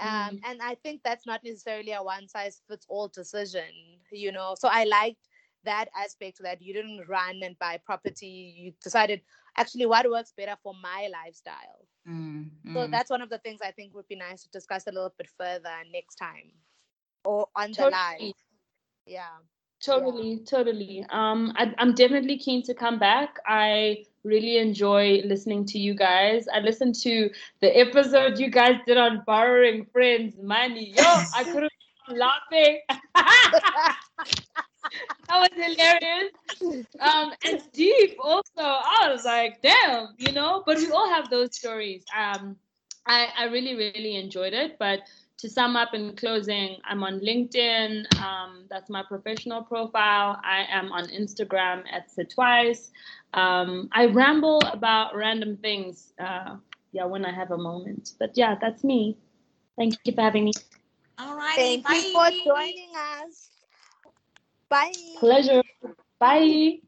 [0.01, 0.41] Um, mm.
[0.45, 3.71] And I think that's not necessarily a one size fits all decision,
[4.11, 4.55] you know.
[4.59, 5.29] So I liked
[5.65, 8.55] that aspect that you didn't run and buy property.
[8.57, 9.21] You decided
[9.57, 11.87] actually what works better for my lifestyle.
[12.09, 12.75] Mm, mm.
[12.75, 15.15] So that's one of the things I think would be nice to discuss a little
[15.17, 16.53] bit further next time
[17.25, 17.91] or on totally.
[18.19, 18.35] the live.
[19.07, 19.29] Yeah.
[19.85, 21.05] Totally, totally.
[21.11, 23.39] Um, I, I'm definitely keen to come back.
[23.47, 26.47] I really enjoy listening to you guys.
[26.49, 27.29] I listened to
[27.61, 30.95] the episode you guys did on borrowing friends' money.
[30.97, 31.73] Yo, I couldn't
[32.07, 32.81] stop laughing.
[33.15, 33.97] that
[35.31, 36.33] was hilarious.
[37.01, 38.63] Um, and deep also.
[38.63, 40.63] I was like, damn, you know.
[40.65, 42.05] But we all have those stories.
[42.17, 42.57] Um,
[43.07, 45.01] I I really really enjoyed it, but
[45.39, 48.05] to sum up in closing, I'm on LinkedIn.
[48.23, 50.41] Um, that's my professional profile.
[50.45, 52.91] I am on Instagram at Setwice.
[53.35, 56.13] Um, I ramble about random things.
[56.19, 56.57] Uh,
[56.95, 58.13] yeah, when I have a moment.
[58.19, 59.19] But yeah, that's me.
[59.77, 60.53] Thank you for having me.
[61.19, 61.57] All right.
[61.57, 63.51] Thank you for joining us.
[64.69, 64.93] Bye.
[65.19, 65.63] Pleasure.
[66.21, 66.79] Bye.